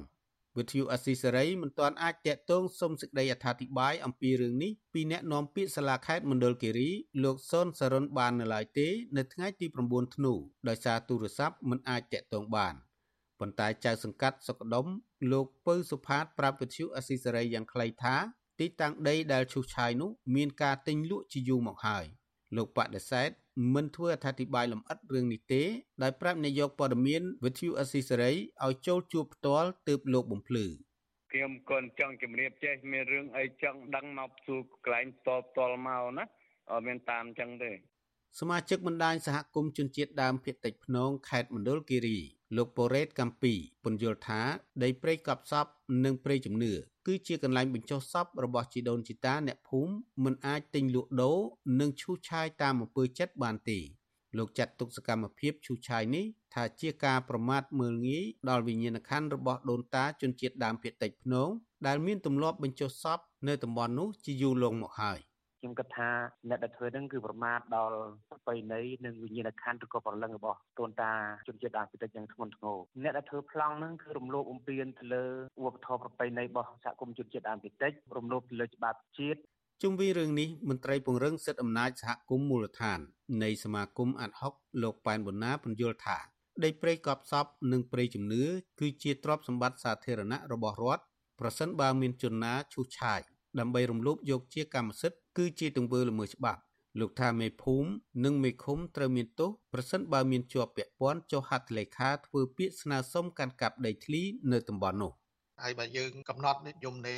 [0.58, 6.90] វិទ្យុអស៊ីសេរីមិនទាន់អាចតាក់ទងសុំសេចក្តីអធិប្បាយអំពីរឿងនេះពីអ្នកនាំពាក្យសាលាខេត្តមណ្ឌលគិរី
[7.24, 8.88] លោកសុនសរុនបាននៅឡើយទេ
[9.18, 10.34] នៅថ្ងៃទី9ធ្នូ
[10.68, 12.76] ដោយសារទូរស័ព្ទមិនអាចតាក់ទងបាន។
[13.44, 14.88] ប៉ុន្តែចៅសង្កាត់សុកដុម
[15.32, 18.16] លោកពៅសុផាតប្រាប់វិទ្យុអស៊ីសេរីយ៉ាងខ្លីថា
[18.60, 22.06] ទីតាំងដីដែលឈូសឆាយនោះមានការទិញលក់ជាយូរមកហើយ
[22.56, 23.30] លោកបដិសេធ
[23.74, 25.64] មិនធ្វើអត្ថាធិប្បាយលម្អិតរឿងនេះទេ
[26.04, 28.32] ដោយប្រាប់នាយកព័ត៌មានវិទ្យុអស៊ីសេរី
[28.66, 30.66] ឲ្យចូលជួបផ្ទាល់ទើបលោកបំភ្លឺ
[31.32, 36.26] ខ្ញុំក៏ចង់ជម្រាបចេះមានរឿងអីចង់ដឹងមកសួរកន្លែងផ្ទាល់ផ្ទាល់មកណា
[36.72, 37.72] អត់មានតាមចឹងទេ
[38.40, 42.20] សមាជិកបណ្ដាញសហគមន៍ជនជាតិដើមភាគតិចភ្នងខេត្តមណ្ឌលគិរី
[42.58, 43.54] លោកប៉ូរ៉េតកំពី
[43.84, 44.42] ពន្យល់ថា
[44.84, 45.66] ដីព្រៃកប់សព
[46.06, 46.74] និងព្រៃជំនឿ
[47.08, 51.40] គឺជាកន្លែងបញ្ចុះសពរបស់ជីដូនជីតាអ្នកភូមិមិនអាចទិញលក់ដូរ
[51.80, 53.80] និងឈូសឆាយតាមអំពើចិត្តបានទេ
[54.38, 61.50] លោកចាត់ទុកសកម្មភាពឈូសឆាយនេះថាជាការប្រមាថមើលងាយដល់វិញ្ញាណក្ខន្ធរបស់ដូនតាជនជាតិដើមភាគតិចភ្នង
[61.88, 65.20] ដែលមានទម្លាប់បញ្ចុះសពនៅតំបន់នោះជាយូរលង់មកហើយ។
[65.64, 66.10] ខ្ញុំគិតថា
[66.50, 67.98] អ្នកដែលធ្វើហ្នឹងគឺប្រមាថដល់
[68.32, 71.14] ប្រពៃណីនិងវិញ្ញាណក្ខន្ធឬក៏ព្រលឹងរបស់ដូនតា
[71.48, 75.24] ជនជាតិដើមភាគតិចយ៉ាងធ្ងន់ធ្ងរអ្នកដែលធ្វើប្លង់ហ្នឹងគឺរំលោភបំពានទៅលើ
[75.64, 79.40] វប្បធម៌ប្រពៃណីរបស់សហគមន៍ជនជាតិដើមភាគតិចរំលោភទៅលើច្បាប់ជាតិ
[79.84, 83.00] ជុំវិញរឿងនេះមន្ត្រីពង្រឹងសិទ្ធិអំណាចសហគមន៍មូលដ្ឋាន
[83.44, 84.54] នៃសមាគមអាត់ហុក
[84.84, 86.18] លោកប៉ែនប៊ុនណាពន្យល់ថា
[86.64, 88.44] ដីព្រៃកប់សពនិងព្រៃជំនឿ
[88.80, 91.04] គឺជាទ្រព្យសម្បត្តិសាធារណៈរបស់រដ្ឋ
[91.40, 93.22] ប្រសិនបើមានជនណាឈូសឆាយ
[93.60, 96.62] ដើម្បីរំលោភយកជាកម្មសិទ្ធិ គឺជាទង្វើល្មើសច្បាប់
[97.00, 97.90] លោកថាមេភូមិ
[98.26, 104.22] និងមេឃុំត្រូវមានទោសប្រសិនបើមានជាប់ពាក់ព័ន្ធចុះហត្ថលេខាធ្វើពាក្យស្នើសុំកាន់កាប់ដីធ្លី
[104.52, 105.14] នៅតំបន់នោះ
[105.62, 107.18] ហើយបើយើងកំណត់និយមនៃ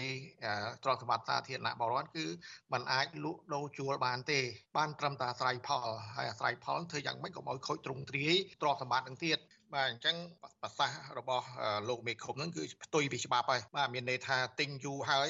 [0.83, 2.25] ទ្រព្យសម្បត្តិសាធារណៈបរិវត្តគឺ
[2.73, 4.39] มันអាចលក់ដូរជួលបានទេ
[4.77, 9.37] បានត្រឹមតែអាស្រ័យផលហើយអាស្រ័យផលធ្វើយ៉ាងម៉េចកុំឲ្យខូចទ្រង់ទ្រាយទ្រព្យសម្បត្តិនឹងទៀត
[9.73, 10.15] បាទអញ្ចឹង
[10.61, 11.47] ប្រសាសន៍របស់
[11.89, 15.29] លោកមេឃុំហ្នឹងគឺផ្ទុយពីច្បាប់ហើយបាទមានន័យថាទិញយូរហើយ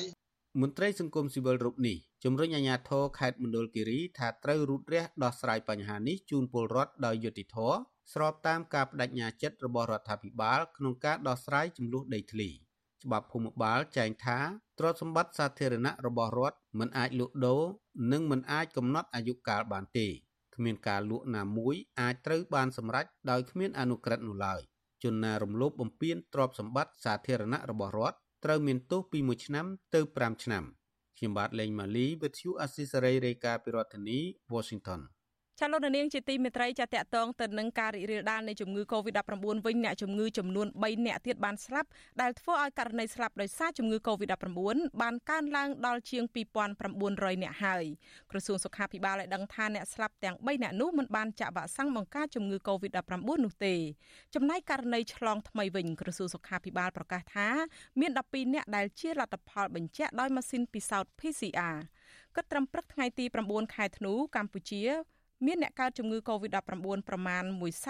[0.61, 7.77] មន្ត្រីសង្គមស៊ីវិលរូបនេះជំរុញអាជ្ញាធរខេត្តមណ្ឌលគិរីថាត្រូវរូតរះដោះស្រាយបញ្ហានេះជូនពលរដ្ឋដោយយុត្តិធម៌
[8.13, 12.49] ស្របតាមការបដិញ្ញាចិត្តរបស់រដ្ឋាភិបាលក្នុងការដោះស្រាយចំនួនដីធ្លី
[13.03, 14.37] ច្បាប់ភូមិបាលចែងថា
[14.79, 17.63] ទ្រព្យសម្បត្តិសាធារណៈរបស់រដ្ឋមិនអាចលក់ដូរ
[18.11, 20.07] និងមិនអាចកំណត់អាយុកាលបានទេ
[20.55, 24.61] គ្មានការលក់ណាមួយអាចត្រូវបានសម្រេចដោយគ្មានអនុក្រឹត្យនោះឡើយ
[25.03, 29.65] ជនណារំលោភបំពានទ្រព្យសម្បត្តិសាធារណៈរបស់រដ្ឋ ត្រូវមានទោសពី1ឆ្នាំ
[29.95, 30.63] ទៅ5ឆ្នាំ
[31.17, 34.19] ខ្ញុំបាទលេងម៉ាលីវិទ្យុអស៊ីសេរីរាយការណ៍ពីរដ្ឋធានី
[34.53, 35.01] Washington
[35.59, 39.31] ចាលោកនាងជាទីមេត្រីចាតកតងទៅនឹងការរីករាលដាលនៃជំងឺ Covid-19
[39.65, 41.89] វិញអ្នកជំងឺចំនួន3អ្នកទៀតបានស្លាប់
[42.21, 44.49] ដែលធ្វើឲ្យករណីស្លាប់ដោយសារជំងឺ Covid-19
[45.01, 46.23] បានកើនឡើងដល់ជាង
[46.83, 47.83] 2900អ្នកហើយ
[48.31, 53.13] ក្រសួងសុខាភិបាលបានដឹងថាអ្នកស្លាប់ទាំង3អ្នកនោះមិនបានចាក់វ៉ាក់សាំងបង្ការជំងឺ Covid-19
[53.45, 53.75] នោះទេ
[54.35, 57.47] ចំណែកករណីឆ្លងថ្មីវិញក្រសួងសុខាភិបាលប្រកាសថា
[57.99, 61.77] មាន12អ្នកដែលជាលទ្ធផលបញ្ជាក់ដោយម៉ាស៊ីនពិសោធន៍ PCR
[62.35, 64.83] គិតត្រឹមព្រឹកថ្ងៃទី9ខែធ្នូកម្ពុជា
[65.45, 66.57] មានអ្នកកើតជំងឺ Covid-19
[67.09, 67.43] ប្រមាណ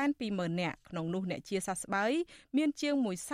[0.06, 2.12] 120,000នាក់ក្នុងនោះអ្នកជាសះស្បើយ
[2.58, 2.94] មានជាង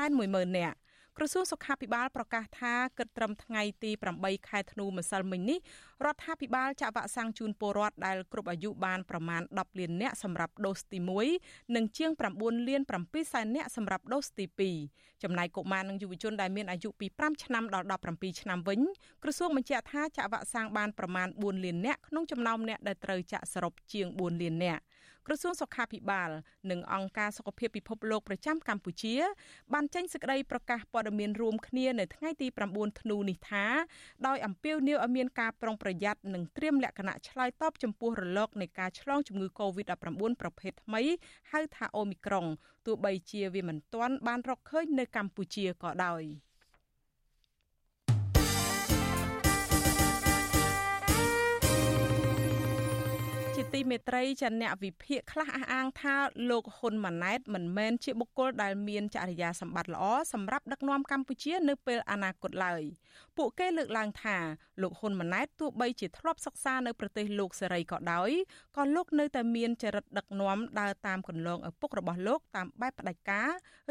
[0.10, 0.78] 110,000នាក់
[1.18, 5.60] ក្រសួងសុខាភិបាលប្រកាសថាគិតត្រឹមថ្ងៃទី8ខែធ្នូម្សិលមិញនេះ
[6.06, 11.00] រដ្ឋាភិបាលចាក់វ៉ាក់សាំងជូនពលរដ្ឋដែលគ្រប់អាយុបានប្រមាណ10លាននាក់សម្រាប់ដូសទី
[11.38, 14.46] 1និងជាង9លាន7សែននាក់សម្រាប់ដូសទី
[14.84, 18.80] 2ចំណែកកុមារនិងយុវជនដែលមានអាយុពី5ឆ្នាំដល់17ឆ្នាំវិញ
[19.24, 24.82] ក្រសួងបញ្ជាក់ថាចាក់វ៉ាក់សាំងបានប្រមាណ4លាននាក់ក្នុងចំណោមអ្នកដែលត្រូវចាក់សរុបជាង4លាននាក់
[25.28, 26.30] ក្រសួងសុខាភិបាល
[26.72, 29.16] និងអង្គការសុខភាពពិភពលោកប្រចាំកម្ពុជា
[29.74, 33.66] បានចេញសេចក្តីប្រកាសព័ត៌មានរួមគ្នានៅថ្ងៃទី9ធ្នូនេះថា
[34.28, 41.02] ដោយអំពាវនាវឲ្យមានការប្រុងប្រយ័ត្ននិងត្រៀមលក្ខណៈឆ្លើយតបចំពោះរលកនៃការឆ្លងជំងឺ Covid-19 ប្រភេទថ្មី
[41.52, 42.46] ហៅថាអូមីក្រុង
[42.86, 46.24] ទោះបីជាវាមិនទាន់បានរកឃើញនៅកម្ពុជាក៏ដោយ។
[53.58, 56.16] ជាទីមេត្រីចាអ្នកវិភាគខ្លះអះអាងថា
[56.50, 62.82] លោកហ៊ុនម៉ាណែតមិនមែនជាបុគ្គលដែលមានចរិយាសម្បត្តិល្អសម្រាប់ដឹកនាំកម្ពុជានៅពេលអនាគតឡើយ
[63.38, 64.38] ពួកគេលើកឡើងថា
[64.82, 68.30] លោកហ៊ុនម៉ាណែតទោះបីជាធ្លាប់សិក្សានៅប្រទេសលោកសេរីក៏ដោយ
[68.78, 73.50] ក៏លោកនៅតែមានចរិតដឹកនាំដើរតាមគន្លងឪពុករបស់លោកតាមបែបផ្ដាច់ការ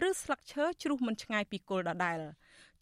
[0.08, 2.18] ឬស្លឹកឈើជ្រុះមិនឆ្ងាយពីគល់ដដែល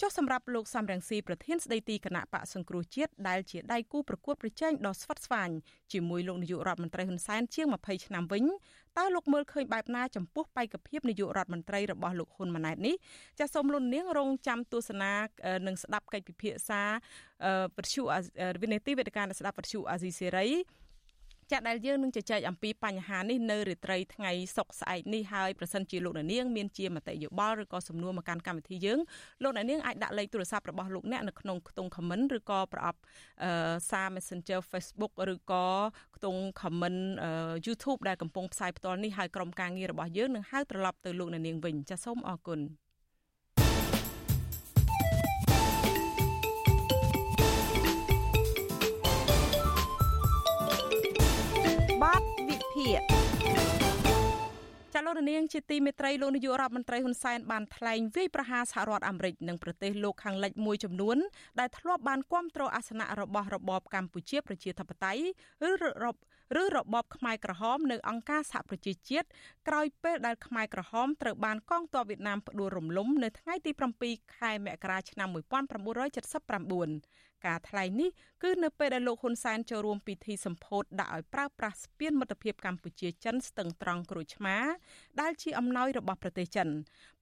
[0.00, 5.50] ចុះសម្រាប់លោកសំរងស៊ីប្រធានស្ដីទីគណៈបកសង្គ្រោះជាតិដែលជាដៃគូប្រកួតប្រជែងដ៏ស្វិតស្វាញ
[5.92, 8.44] ជាមួយលោកនាយករដ្ឋមន្ត្រីហ៊ុនសែនជាង20ឆ្នាំវិញ
[8.98, 12.94] តើលោកមើលឃើញបែបណាចំពោះបេក្ខភាពនាយករដ្ឋមន្ត្រីរបស់លោកហ៊ុនម៉ាណែតនេះ
[13.38, 15.12] ចាសសូមលុននាងរងចាំទស្សនា
[15.66, 16.82] និងស្ដាប់កិច្ចពិភាក្សា
[17.76, 18.02] វិទ្យុ
[18.62, 20.46] វិនិតិវេទិកាស្ដាប់វិទ្យុអាស៊ីសេរី
[21.52, 28.98] ចាក់ដែលយើងនឹងជជែកអំពីបញ្ហានេះនៅរាត្រីថ្ងៃសុក្រស្អែកនេះហើយប្រសិនជាលោកអ្នកនាងមានជាមតិយោបល់ឬក៏សំណួរមកកាន់កម្មវិធីយើង
[29.42, 33.00] លោកអ្នកនាងអាចដាក់លេខទូរស័ព្ទរបស់លោកអ្នកនៅក្នុងខ្ទង់ comment ឬក៏ប្រអប់
[33.90, 35.66] សារ Messenger Facebook ឬក៏
[36.16, 37.02] ខ្ទង់ comment
[37.66, 42.87] YouTube ដែលកំពុងផ្សាយផ្ទាល់នេះហើយក្រុមការងាររបស់យើងនឹងហៅត្រឡប់ទៅលោកអ្នកនាងវិញចាសសូមអរគុណ
[52.78, 52.92] ភា
[54.94, 61.16] ចាលោករនាងជាទីមេត្រីលោកនាយករដ្ឋមន្ត្រីហ៊ុនសែនបានថ្លែងវាយប្រហារសហរដ្ឋអាមេរិកនិងប្រទេសលោកខាងលិចមួយចំនួន
[61.60, 65.24] ដែលធ្លាប់បានគ្រប់គ្រងអាសនៈរបស់របបកម្ពុជាប្រជាធិបតេយ្យ
[65.68, 65.70] ឬ
[66.04, 66.16] រប
[66.62, 69.26] ឬរបបខ្មែរក្រហមនៅអង្គការសហប្រជាជាតិ
[69.68, 73.70] ក្រោយពេលដែលខ្មែរក្រហមត្រូវបានកងទ័ពវៀតណាមផ្ដួលរំលំនៅថ្ងៃទី
[74.04, 78.10] 7ខែមករាឆ្នាំ1979 ការថ្លែងនេះ
[78.42, 84.56] គឺនៅពេលដែលលោកហ៊ុនសែនចូលរួមពិធីសម្ពោធដាក់ឲ្យប្រើប្រាស់ស្ពានមិត្តភាពកម្ពុជាចិនស្ទឹងត្រង់ក្រូចឆ្មា
[85.20, 86.68] ដែលជាអំណោយរបស់ប្រទេសចិន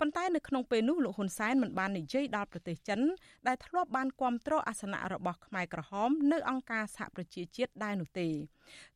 [0.01, 3.01] ប៉ុន្តែនៅក្នុងពេលនោះលោកហ៊ុនសែនមិនបាននិយាយដល់ប្រទេសចិន
[3.47, 8.29] ដែលធ្លាប់បានគ្រប់គ្រងអាសនៈរបស់ខ្មែរក្រហមនៅអង្គការសហប្រជាជាតិដែរនោះទេ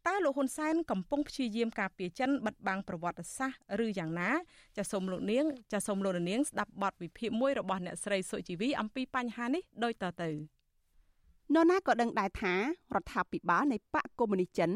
[0.09, 4.31] តើលោកហ៊ុនសែនកំពុងព្យាយាមការពារចិនបិទបាំងប្រវត្តិសាស្ត្រឬយ៉ាងណា
[4.77, 10.60] ចាសសូមលោកនាងចាសសូមលោកនាងស្ដាប់បទវិភាគមួយរបស់អ្នកស្រីសុជីវីអំពីបញ្ហានេះដូចតទៅ
[11.55, 14.71] នរណាក៏ដឹងដែរថារដ្ឋាភិបាលនៃបកកុម្មុយនីចិន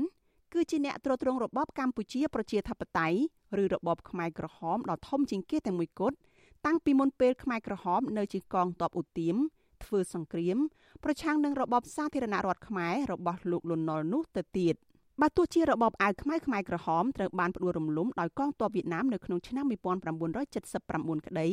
[0.53, 3.19] គឺជាអ្នកទ្រទ្រង់របបកម្ពុជាប្រជាធិបតេយ្យ
[3.63, 6.17] ឬរបបខ្មែរក្រហមដ៏ធំជាងគេតែមួយគត់
[6.67, 9.37] តាំងពីមុនពេលខ្មែរក្រហមនៅជាកងទ័ពឧទាម
[9.85, 10.59] ធ្វើសង្គ្រាម
[11.05, 14.75] ប្រឆាំងនឹងរបបសាធារណរដ្ឋខ្មែររបស់លោកលន់នល់នោះទៅទៀត
[15.21, 21.49] បើទោះជារបបអាវខ្មៅខ្មែរក្រហមត្រូវបានផ្ដួលរំលំដោយកងទ័ពវៀតណាមនៅក្នុងឆ្នាំ1979ក្តី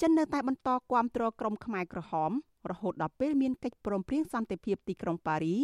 [0.00, 2.30] ចិននៅតែបន្តគាំទ្រក្រុមខ្មែរក្រហម
[2.70, 5.56] រហូតដល់ពេលមានកិច្ចព្រមព្រៀងសន្តិភាពទីក្រុងប៉ារី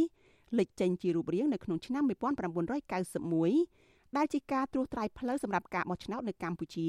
[0.59, 6.89] លេចចេញជារូបរាងនៅក្នុងឆ្នាំ1991ដែលជាការត្រួសត្រាយផ្លូវសម្រាប់ការបោះឆ្នោតនៅកម្ពុជា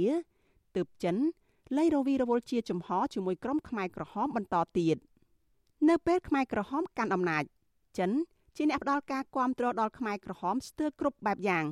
[0.75, 1.15] ទើបចិន
[1.77, 4.97] លែងរវីរវល់ជាចំហជាមួយក្រុមខ្មែរក្រហមបន្តទៀត
[5.89, 7.43] នៅពេលខ្មែរក្រហមកាន់អំណាច
[7.97, 8.11] ចិន
[8.55, 11.65] ជាអ្នកផ្ដល់ការគ្រប់គ្រងដល់ខ្មែរក្រហមស្ទើរគ្រប់បែបយ៉ាង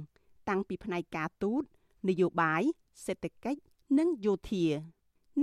[0.50, 1.64] តាំងពីផ្នែកការទូត
[2.10, 2.62] នយោបាយ
[3.06, 3.60] សេដ្ឋកិច្ច
[4.00, 4.66] និងយោធា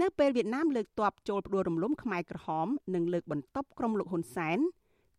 [0.01, 4.59] នៅពេលវៀតណាមលើកទ័ពចូលផ្ដួលរំលំខ្មែរក្រហមនិងលើកបន្ទប់ក្រុមលោកហ៊ុនសែន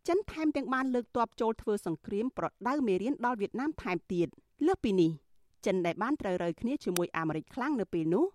[0.07, 4.27] ចិនថែមទាំងបានលើកទ័ពចូលធ្វើសង្គ្រាមប្រដៅមេរៀនដល់វៀតណាមថែមទៀត
[4.65, 5.11] លើសពីនេះ
[5.65, 8.25] ចិនដែលបានត្រូវរើគ្នាជាមួយអាមេរិកខ្លាំងនៅពេលនោះ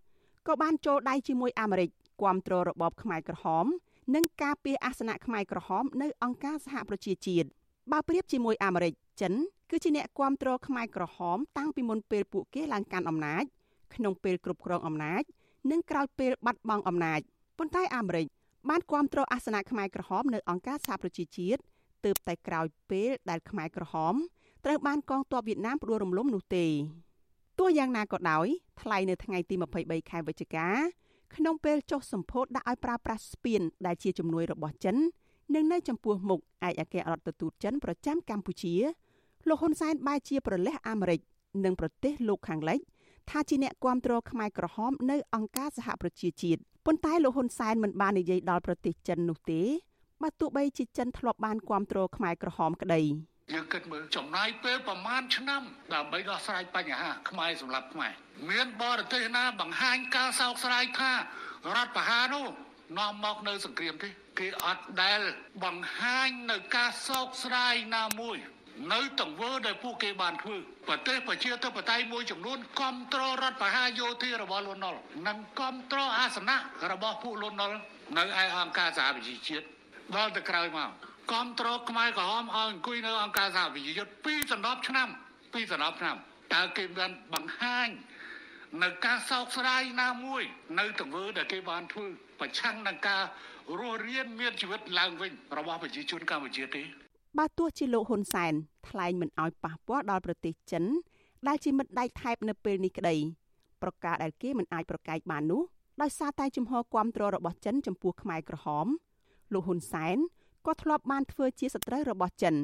[0.47, 1.91] ក៏បានចូលដៃជាមួយអាមេរិក
[2.23, 3.67] គាំទ្ររបបខ្មែរក្រហម
[4.15, 7.49] និងការពារអាសនៈខ្មែរក្រហមនៅអង្គការសហប្រជាជាតិ
[7.93, 9.33] បើប្រៀបជាមួយអាមេរិកចិន
[9.71, 13.45] គឺជាអ្នកគាំទ្រខ្មែរក្រហមតាំងពីមុនពេលពួកគេឡើងកាន់អំណាច
[13.95, 15.23] ក្នុងពេលគ្រប់គ្រងអំណាច
[15.71, 17.21] និងក្រោយពេលបាត់បង់អំណាច
[17.59, 18.27] ប៉ុន្តែអាមេរិក
[18.69, 21.61] បានគ្រប់គ្រងអាសនៈខ្មែរក្រហមនៅអង្គការសហប្រជាជាតិ
[22.05, 24.15] ទើបតែក្រោយពេលដែលខ្មែរក្រហម
[24.65, 26.67] ត្រូវបានកងទ័ពវៀតណាមផ្ដួលរំលំនោះទេ
[27.59, 28.47] ទោះយ៉ាងណាក៏ដោយ
[28.81, 30.69] ថ្លែងនៅថ្ងៃទី23ខែវិច្ឆិកា
[31.37, 34.97] ក្នុងពេលចុះសម្ពោធដាក់ឲ្យប្រើប្រាស់ស្ពានដែលជាជំនួយរបស់ចិន
[35.55, 38.75] និងនៅចំពោះមុខឯកអគ្គរដ្ឋទូតចិនប្រចាំកម្ពុជា
[39.49, 41.21] លោកហ៊ុនសែនបែរជាប្រលេះអាមេរិក
[41.65, 42.81] និងប្រទេសលោកខាងលិច
[43.31, 49.63] ថាជាអ្នកគាំទ្រខ្មែរក្រហមនៅអង្គការសហប្រជាជាតិប៉ុន្តែលោកហ៊ុនសែនមិនបាននិយាយដល់ប្រទេសចិននោះទេ
[50.23, 53.03] បើទោះបីជាចិនធ្លាប់បានគាំទ្រខ្មែរក្រហមក្តី
[53.53, 55.63] យើងគិតមើលចំណាយពេលប្រមាណឆ្នាំ
[55.95, 58.13] ដើម្បីដោះស្រាយបញ្ហាខ្មែរសម្រាប់ខ្មែរ
[58.51, 61.19] មានបរទេសណាបង្ហាញការសោកស្ដាយថារ
[61.77, 62.47] ដ្ឋប្រហារនោះ
[62.99, 64.09] នាំមកនៅសង្គ្រាមទេ
[64.39, 65.21] គេអត់ដែល
[65.65, 68.37] បង្ហាញនៅការសោកស្ដាយណាមួយ
[68.93, 70.57] នៅទង្វើដែលពួកគេបានធ្វើ
[70.89, 76.57] ប្រទេសប្រជាធិបតេយ្យមួយចំនួនគ្រប់គ្រងរដ្ឋបហាយោធារបស់លន់នល់និងគ្រប់គ្រងអាសនៈ
[76.93, 77.77] របស់ពួកលន់នល់
[78.17, 79.65] នៅឯអង្គការសហប្រជាជាតិ
[80.17, 80.91] ដល់ទៅក្រោយមក
[81.31, 85.09] គ្រប់គ្រងខ្មែរក្រហមឲ្យអង្គុយនៅអង្គការសហប្រជាជាតិពីសន្លប់ឆ្នាំ
[85.55, 86.17] ពីសន្លប់ឆ្នាំ
[86.55, 87.89] តើគេបានបង្ហាញ
[88.83, 90.43] នៅការសោកស្ដាយណាមួយ
[90.79, 92.07] នៅទង្វើដែលគេបានធ្វើ
[92.41, 93.23] ប្រឆាំងនឹងការ
[93.79, 96.83] រស់រានមានជីវិតឡើងវិញរបស់ប្រជាជនកម្ពុជាទេ
[97.39, 98.53] បើទោះជាលោកហ៊ុនសែន
[98.89, 100.85] ថ្លែងមិនអោយប៉ះពាល់ដល់ប្រទេសចិន
[101.49, 103.17] ដែលជាមិត្តដៃថែបនៅពេលនេះក្តី
[103.83, 105.63] ប្រការដែលគេមិនអាចប្រកែកបាននោះ
[106.03, 108.87] ដោយសារតែជំហរគាំទ្ររបស់ចិនចំពោះខ្មែរក្រហម
[109.53, 110.17] លោកហ៊ុនសែន
[110.67, 112.55] ក៏ធ្លាប់បានធ្វើជាសត្រូវរបស់ចិន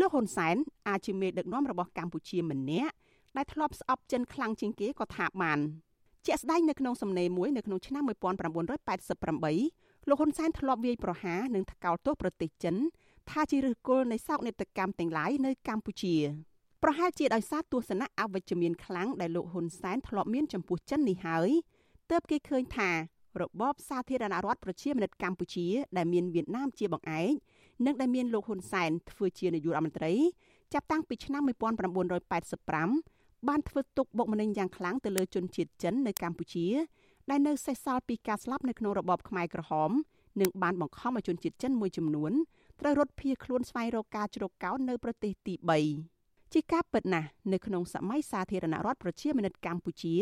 [0.00, 0.56] លោកហ៊ុនសែន
[0.88, 2.92] អាចជាមេដឹកនាំរបស់កម្ពុជាម្នាក់
[3.36, 5.58] ដែលធ្លាប់ស្អប់ចិនខ្លាំងជាងគេក៏ថាបាន
[6.26, 12.76] ជាក់ស្ដែងនៅក្នុងសំណេរមួយនៅក្នុងឆ្នាំ1988លោកហ៊ុនសែនធ្លាប់វាយប្រហារនិងថ្កោលទោសប្រទេសចិន
[13.30, 16.14] ថាជាឫសគល់នៃសោកនាដកម្មទាំងឡាយនៅកម្ពុជា
[16.82, 21.50] ប្រហែលជាដោយសារទស្សនៈអវិជ្ជមានខ្លាំងដែលលោកហ៊ុនសែនធ្លាប់មានចំពោះចិននេះហើយ
[22.10, 22.90] ទើបគេឃើញថា
[23.40, 25.66] របបសាធារណរដ្ឋប្រជាមានិតកម្ពុជា
[25.96, 27.30] ដែលមានវៀតណាមជាបង្អែក
[27.86, 30.12] និងដែលមានលោកហ៊ុនសែនធ្វើជានាយករដ្ឋមន្ត្រី
[30.72, 36.66] ចាប់តាំងពីឆ្នាំ1985បានធ្វើទុកបុកម្នេញយ៉ាងខ្លាំងទៅលើជនជាតិចិននៅកម្ពុជា
[37.30, 39.90] ដែលនៅសេសសល់ពីការស្លាប់នៅក្នុងរបបខ្មែរក្រហម
[40.40, 42.32] និងបានបង្ខំឲ្យជនជាតិចិនមួយចំនួន
[42.80, 45.54] ត្រូវរត់ភៀសខ្លួនស្វែងរកការជ្រកកោននៅប្រទេសទី
[46.04, 50.14] 3ជាការពិតណាស់នៅក្នុងសម័យសាធារណរដ្ឋប្រជាមានិតកម្ពុជា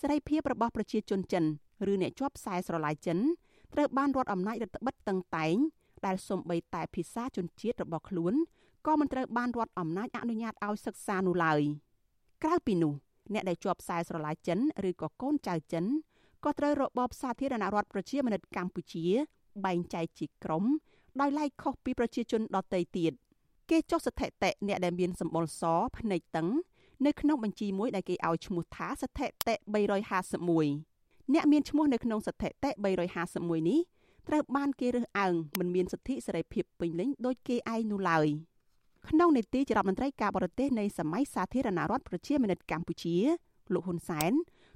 [0.00, 1.44] សេរីភាពរបស់ប្រជាជនចិន
[1.92, 3.18] ឬអ្នកជាប់ខ្សែស្រឡាយចិន
[3.72, 5.56] ត្រូវបានរដ្ឋអំណាចរដ្ឋបិទតឹងតែង
[6.06, 8.34] ដែលសំបីតែភាសាជនជាតិរបស់ខ្លួន
[8.86, 11.60] ក៏មិនត្រូវបានរដ្ឋអំណាចអនុញ្ញាតឲ្យសិក្សានោះឡើយ
[12.42, 12.92] ក្រៅពីនោះ
[13.32, 15.84] អ្នកដែលជាប់ខ្សែស្រឡាយចិនឬក៏កូនចៅចិន
[16.44, 19.06] ក៏ត្រូវរបបសាធារណរដ្ឋប្រជាមានិតកម្ពុជា
[19.64, 20.64] បែងចែកជាក្រុម
[21.20, 23.12] ដោយឡែកខុសពីប្រជាជនដទៃទៀត
[23.70, 25.62] គេចុះស្ថិតិអ្នកដែលមានសម្បុរស
[25.98, 26.48] ភ្នែកតឹង
[27.06, 29.54] នៅក្នុងបញ្ជីមួយដែលគេឲ្យឈ្មោះថាស្ថិតិ
[30.24, 32.70] 351អ្នកមានឈ្មោះនៅក្នុងស្ថិតិ
[33.18, 33.80] 351នេះ
[34.28, 38.26] ត្រូវបានគេរើសអើងមិនមានសិទ្ធិសេរីភាពពេញលេញដោយគេឯងនោះឡើយ
[39.08, 43.16] ក្នុងនីតិជារដ្ឋមន្ត្រីការបរទេសនៃសម័យសាធារណរដ្ឋប្រជាមានិតកម្ពុជា
[43.72, 44.32] លោកហ៊ុនសែន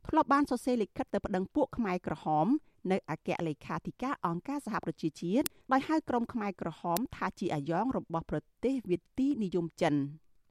[0.09, 2.47] ធ្លាប់បានសរសេរលិខិតទៅប្តឹងពួកខ្មែរក្រហម
[2.91, 9.95] នៅអគ្គលេខាធិការអង្គការសហប្រជាជាតិដោយហៅក្រុមខ្មែរក្រហមថាជាអាយ៉ងរបស់ប្រទេសវៀតទីនិយមចិន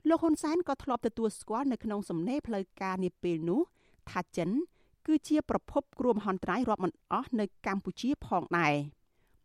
[0.09, 3.61] លោកហ៊ុនសែនក៏ធ្លាប់ទទួលស្គាល់នៅក្នុងសំណេរផ្លូវការនាពេលនោះ
[4.11, 4.49] ថាចិន
[5.07, 8.73] គឺជាប្រភពគ្រោះមហន្តរាយរាប់មិនអស់នៅកម្ពុជាផងដែរ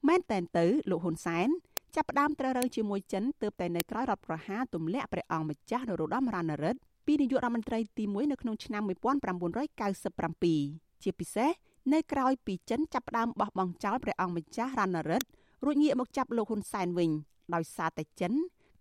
[0.09, 1.49] មែនតែនទៅលោកហ៊ុនសែន
[1.95, 11.51] ចាប់ផ្ដើមត្រូវរើជាមួយចិនទើបតែនៅក្រោយរដ្ឋប្រហារទម្លាក់ព្រះអង្គម្ចាស់នរោត្តមរណរដ្ឋពីនាយករដ្ឋមន្ត្រីទី1នៅក្នុងឆ្នាំ1997ជាពិសេស
[11.93, 15.27] នៅក្រោយពីចិនចាប់ផ្ដើមបោះបង់ចោលព្រះអង្គម្ចាស់រណរិទ្ធ
[15.65, 17.11] រួចងាកមកចាប់លោកហ៊ុនសែនវិញ
[17.55, 18.33] ដោយសារតែចិន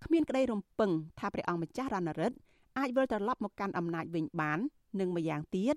[0.03, 2.37] គ្មានក្តីរំពឹងថាព្រះអង្គម្ចាស់រណរិទ្ធ
[2.77, 4.59] អាចវិលត្រឡប់មកកាន់អំណាចវិញបាន
[4.99, 5.75] និងម្យ៉ាងទៀត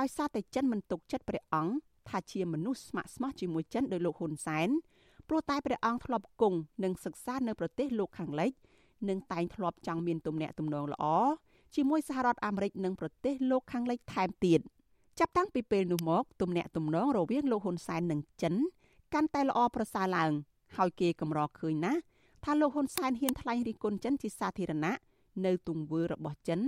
[0.00, 1.74] ដោយសារតែចិនមិនទុកចិត្តព្រះអង្គ
[2.08, 4.68] ថាជាមនុស្សស្ម័គ្រស្មោះជាមួយចិនដោយលោកហ៊ុនសែន
[5.28, 8.52] ព្រោះតែព្រះអង្គធ្លាប់គង់និងសិក្សានៅប្រទេសលោកខាងលិច
[9.08, 11.04] និងតែងធ្លាប់ចង់មានទំនាក់ទំនងល្អ
[11.74, 14.60] ជាមួយសហរដ្ឋអាមេរិកនិងប្រទេសលោកខាងលិចថែមទៀត
[15.18, 18.54] ចាប់តាំងពីពេលនោះមកទំនាក់ទំនងរវាងលោកហ៊ុនសែននិងចិន
[19.14, 20.32] កាន់តែល្អប្រសើរឡើង
[20.76, 22.00] ហើយគេកម្រឃើញណាស់
[22.44, 24.94] ថាលោកហ៊ុនសែនហ៊ានថ្លែងរិះគន់ចិនជាសាធារណៈ
[25.46, 26.60] នៅទង្វើរបស់ចិន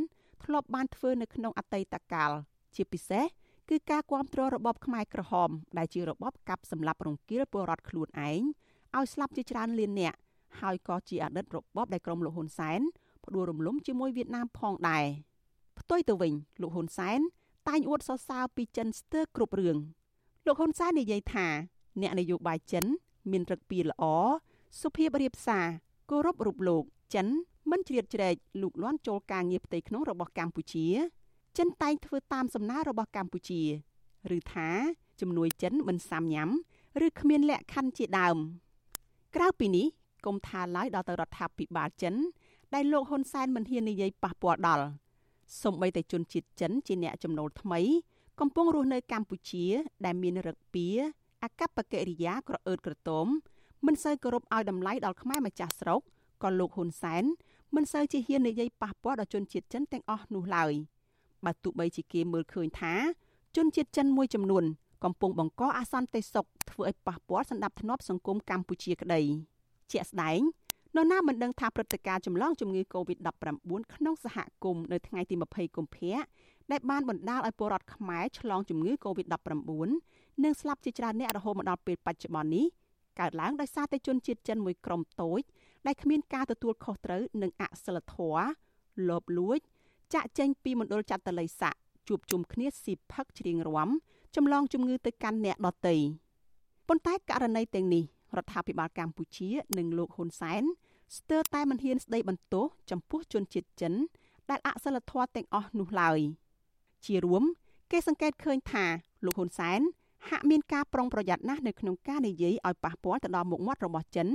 [0.45, 2.31] ធ្លាប់បានធ្វើនៅក្នុងអតីតកាល
[2.75, 3.25] ជាពិសេស
[3.69, 8.41] គឺការគ្រប់គ្រងរបបខ្មែរក្រហម ដែលជារបបកាប់សម្លាប់រង្គាលពលរដ្ឋខ្លួនឯង
[8.97, 10.19] ឲ្យស្លាប់ជាច្រើនលាននាក់
[10.61, 12.81] ហើយក៏ជាអតីតរបបដែលក្រុមលោកហ៊ុនសែន
[13.25, 15.05] ផ្ដួលរំលំជាមួយវៀតណាមផងដែរ
[15.79, 17.21] ផ្ទុយទៅវិញលោកហ៊ុនសែន
[17.69, 19.79] តែងអួតសរសើរពីចិនស្ទើរគ្រប់រឿង
[20.47, 21.47] លោកហ៊ុនសែននិយាយថា
[22.01, 22.85] អ្នកនយោបាយចិន
[23.31, 24.05] មានរឹកពីល្អ
[24.81, 25.67] សុភាពរៀបសារ
[26.11, 27.27] គោរពរូបលោកចិន
[27.71, 30.87] មិនជ្រៀតជ្រែកលូកលាន់ចូលការងារផ្ទៃក្នុងរបស់កម្ពុជា
[31.59, 33.63] ចិនតែងធ្វើតាមសំណើរបស់កម្ពុជា
[34.37, 34.69] ឬថា
[35.21, 36.51] ជំនួយចិនមិនសាំញ៉ាំ
[37.07, 38.37] ឬគ្មានលក្ខខណ្ឌជាដើម
[39.35, 39.87] ក្រៅពីនេះ
[40.27, 42.15] គុំថាឡើយដល់ទៅរដ្ឋាភិបាលចិន
[42.75, 44.87] ដែលលោកហ៊ុនសែនមិនហ៊ាននិយាយប៉ះពាល់ដល់
[45.63, 47.81] សូម្បីតែជនជាតិចិនជាអ្នកចំណូលថ្មី
[48.41, 49.65] កំពុងរស់នៅកម្ពុជា
[50.05, 50.87] ដែលមានរឹកពី
[51.43, 53.27] អកប្បកិរិយាក្រអឺតក្រទម
[53.87, 56.01] មិនសូវគោរពឲ្យតម្លៃដល់ខ្មែរម្ចាស់ស្រុក
[56.43, 57.25] ក៏លោកហ៊ុនសែន
[57.75, 60.73] មិនសូវជាហ៊ាននិយាយប៉ះពាល់ដល់ជនជាតិចិនទាំងអស់នោះឡើយ
[61.45, 62.95] បើទោះបីជាគេមើលឃើញថា
[63.57, 64.65] ជនជាតិចិនមួយចំនួន
[65.05, 69.21] កំពុងបង្កអសន្តិសុខធ្វើឲ្យប៉ះពាល់សន្តិភាពសង្គមកម្ពុជាក្តី
[69.93, 70.41] ជាក់ស្ដែង
[70.97, 76.17] នរណាមិនដឹងថាព្រឹត្តិការណ៍ចម្លងជំងឺ Covid-19 ក្នុងសហគមន៍នៅថ្ងៃទី20កុម្ភៈ
[76.71, 79.65] ដែលបានបណ្ដាលឲ្យពលរដ្ឋខ្មែរឆ្លងជំងឺ Covid-19
[80.45, 82.67] និងស្លាប់ជាច្រើនអ្នករហូតមកដល់ពេលបច្ចុប្បន្ននេះ
[83.21, 85.41] កើតឡើងដោយសារតែជនជាតិចិនមួយក្រុមតូច
[85.87, 88.45] ដែលគ្មានការទទួលខុសត្រូវនិងអសិលធម៌
[89.09, 89.59] លបលួច
[90.15, 91.75] ចាក់ចេញពីមណ្ឌលចាត់តល័យស័ក
[92.09, 93.91] ជួបជុំគ្នាស៊ីផឹកច្រៀងរាំ
[94.37, 95.97] ចម្លងជំងឺទៅកាន់អ្នកដទៃ
[96.89, 98.05] ប៉ុន្តែករណីទាំងនេះ
[98.37, 100.65] រដ្ឋាភិបាលកម្ពុជានិងលោកហ៊ុនសែន
[101.15, 103.95] ស្ទើរតែមិនហ៊ានស្ដីបន្ទោសចំពោះជនជាតិចិន
[104.51, 106.21] ដែលអសិលធម៌ទាំងអស់នោះឡើយ
[107.05, 107.43] ជារួម
[107.91, 108.85] គេសង្កេតឃើញថា
[109.25, 109.81] លោកហ៊ុនសែន
[110.29, 114.29] ហាក់មានការប្រុងប្រយ័ត្នណាស់នៅក្នុងការនិយាយឲ្យប៉ះពាល់ទៅដល់មុខមាត់របស់ចិន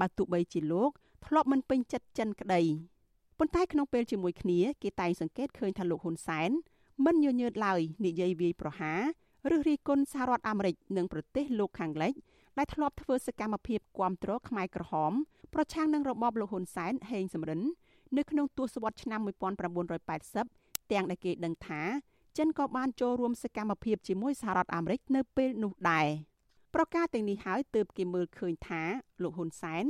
[0.00, 0.90] បើទោះបីជាលោក
[1.26, 2.62] ធ្លាប់មិនពេញចិត្តចិនក្តី
[3.38, 6.50] ប៉ុន្តែក្នុងពេលជាមួយគ្នាគេតែងសង្កេតឃើញថាលោកហ៊ុនសែន
[7.04, 9.00] មិនញញើតឡើយនិយាយវាយប្រហារ
[9.56, 12.12] ឬរិះគន់សហរដ្ឋអាមេរិកនិងប្រទេសលោកខាងលិច
[12.58, 15.12] ដែលធ្លាប់ធ្វើសកម្មភាពគ្រប់គ្រងខ្មែរក្រហម
[15.54, 17.60] ប្រឆាំងនឹងរបបលោកហ៊ុនសែនហេងសំរិន
[18.16, 19.20] នៅក្នុងទសវត្សរ៍ឆ្នាំ
[20.06, 21.82] 1980ទាំងដែលគេដឹងថា
[22.38, 26.06] ចិនក៏បានចូលរួមសកម្មភាពជាមួយសហរដ្ឋអាមេរិកនៅពេលនោះដែរ
[26.74, 28.82] ប្រការទាំងនេះហើយទើបគេមើលឃើញថា
[29.22, 29.84] លោកហ៊ុនសែន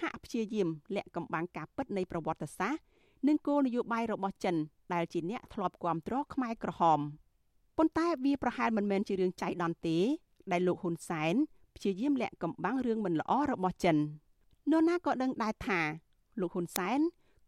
[0.00, 2.80] ហាក់ព្យាយាមលាក់កំបាំងការពិតនៃប្រវត្តិសាស្ត្រ
[3.28, 4.56] និងគោលនយោបាយរបស់ចិន
[4.94, 7.00] ដែលជាអ្នកធ្លាប់គ្រប់គ្រងខ្មែរក្រហម
[7.76, 9.98] ប៉ុន្តែវាប្រហែលមិនមែនជារឿងចៃដន្យទេ
[10.52, 11.34] ដែលលោកហ៊ុនសែន
[11.80, 13.96] ព្យាយាមលាក់កំបាំងរឿងមិនល្អរបស់ចិន
[14.70, 15.80] នរណាក៏ដឹងដែរថា
[16.40, 17.00] លោកហ៊ុនសែន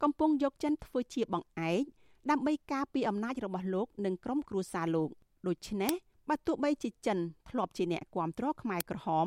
[0.02, 1.82] កំពុងយកចិនធ្វើជាបង្អែក
[2.30, 5.10] ដើម្បីការពារអំណាចរបស់លោកនិងក្រុមគ្រួសារលោក
[5.46, 5.92] ដូច្នេះ
[6.28, 7.18] បើទោះបីជាចិន
[7.48, 9.26] ធ្លាប់ជាអ្នកគ្រប់គ្រងខ្មែរក្រហម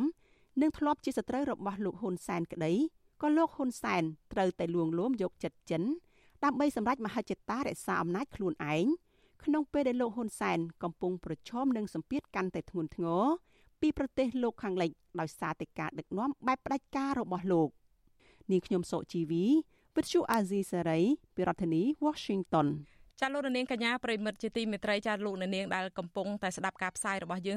[0.62, 2.74] និងធ្លាប់ជាសត្រូវរបស់លោកហ៊ុនសែនក្តី
[3.22, 4.04] ក៏លោកហ៊ុនសែន
[4.34, 5.84] ត្រូវតែលួងលោមយកចិត្តចិន
[6.44, 8.86] ដើម្បីសម្រេចមហិច្ឆតារក្សាអំណាចខ្លួនឯង
[9.44, 13.26] ក្នុងពេលដែលលោកហ៊ុនសែនកំពុងប្រឈមនឹងសម្ពាធកាន់តែធ្ងន់ធ្ងរ
[13.82, 17.70] ពីប្រទេសលោកខាងលិចដោយសារតែការដឹកនាំបែបផ្ដាច់ការរបស់លោក
[18.52, 19.46] នាងខ្ញុំសុជីវី
[19.96, 21.00] វិទ្យុអាស៊ីសេរី
[21.36, 22.68] ពីរដ្ឋធានី Washington
[23.20, 27.54] ចាលោកនាងកញ្ញាប្រិមិត្តជាទីមេត្រីចាលោកនាងដែលកំពុងតែស្ដាប់ការផ្សាយរបស់យើង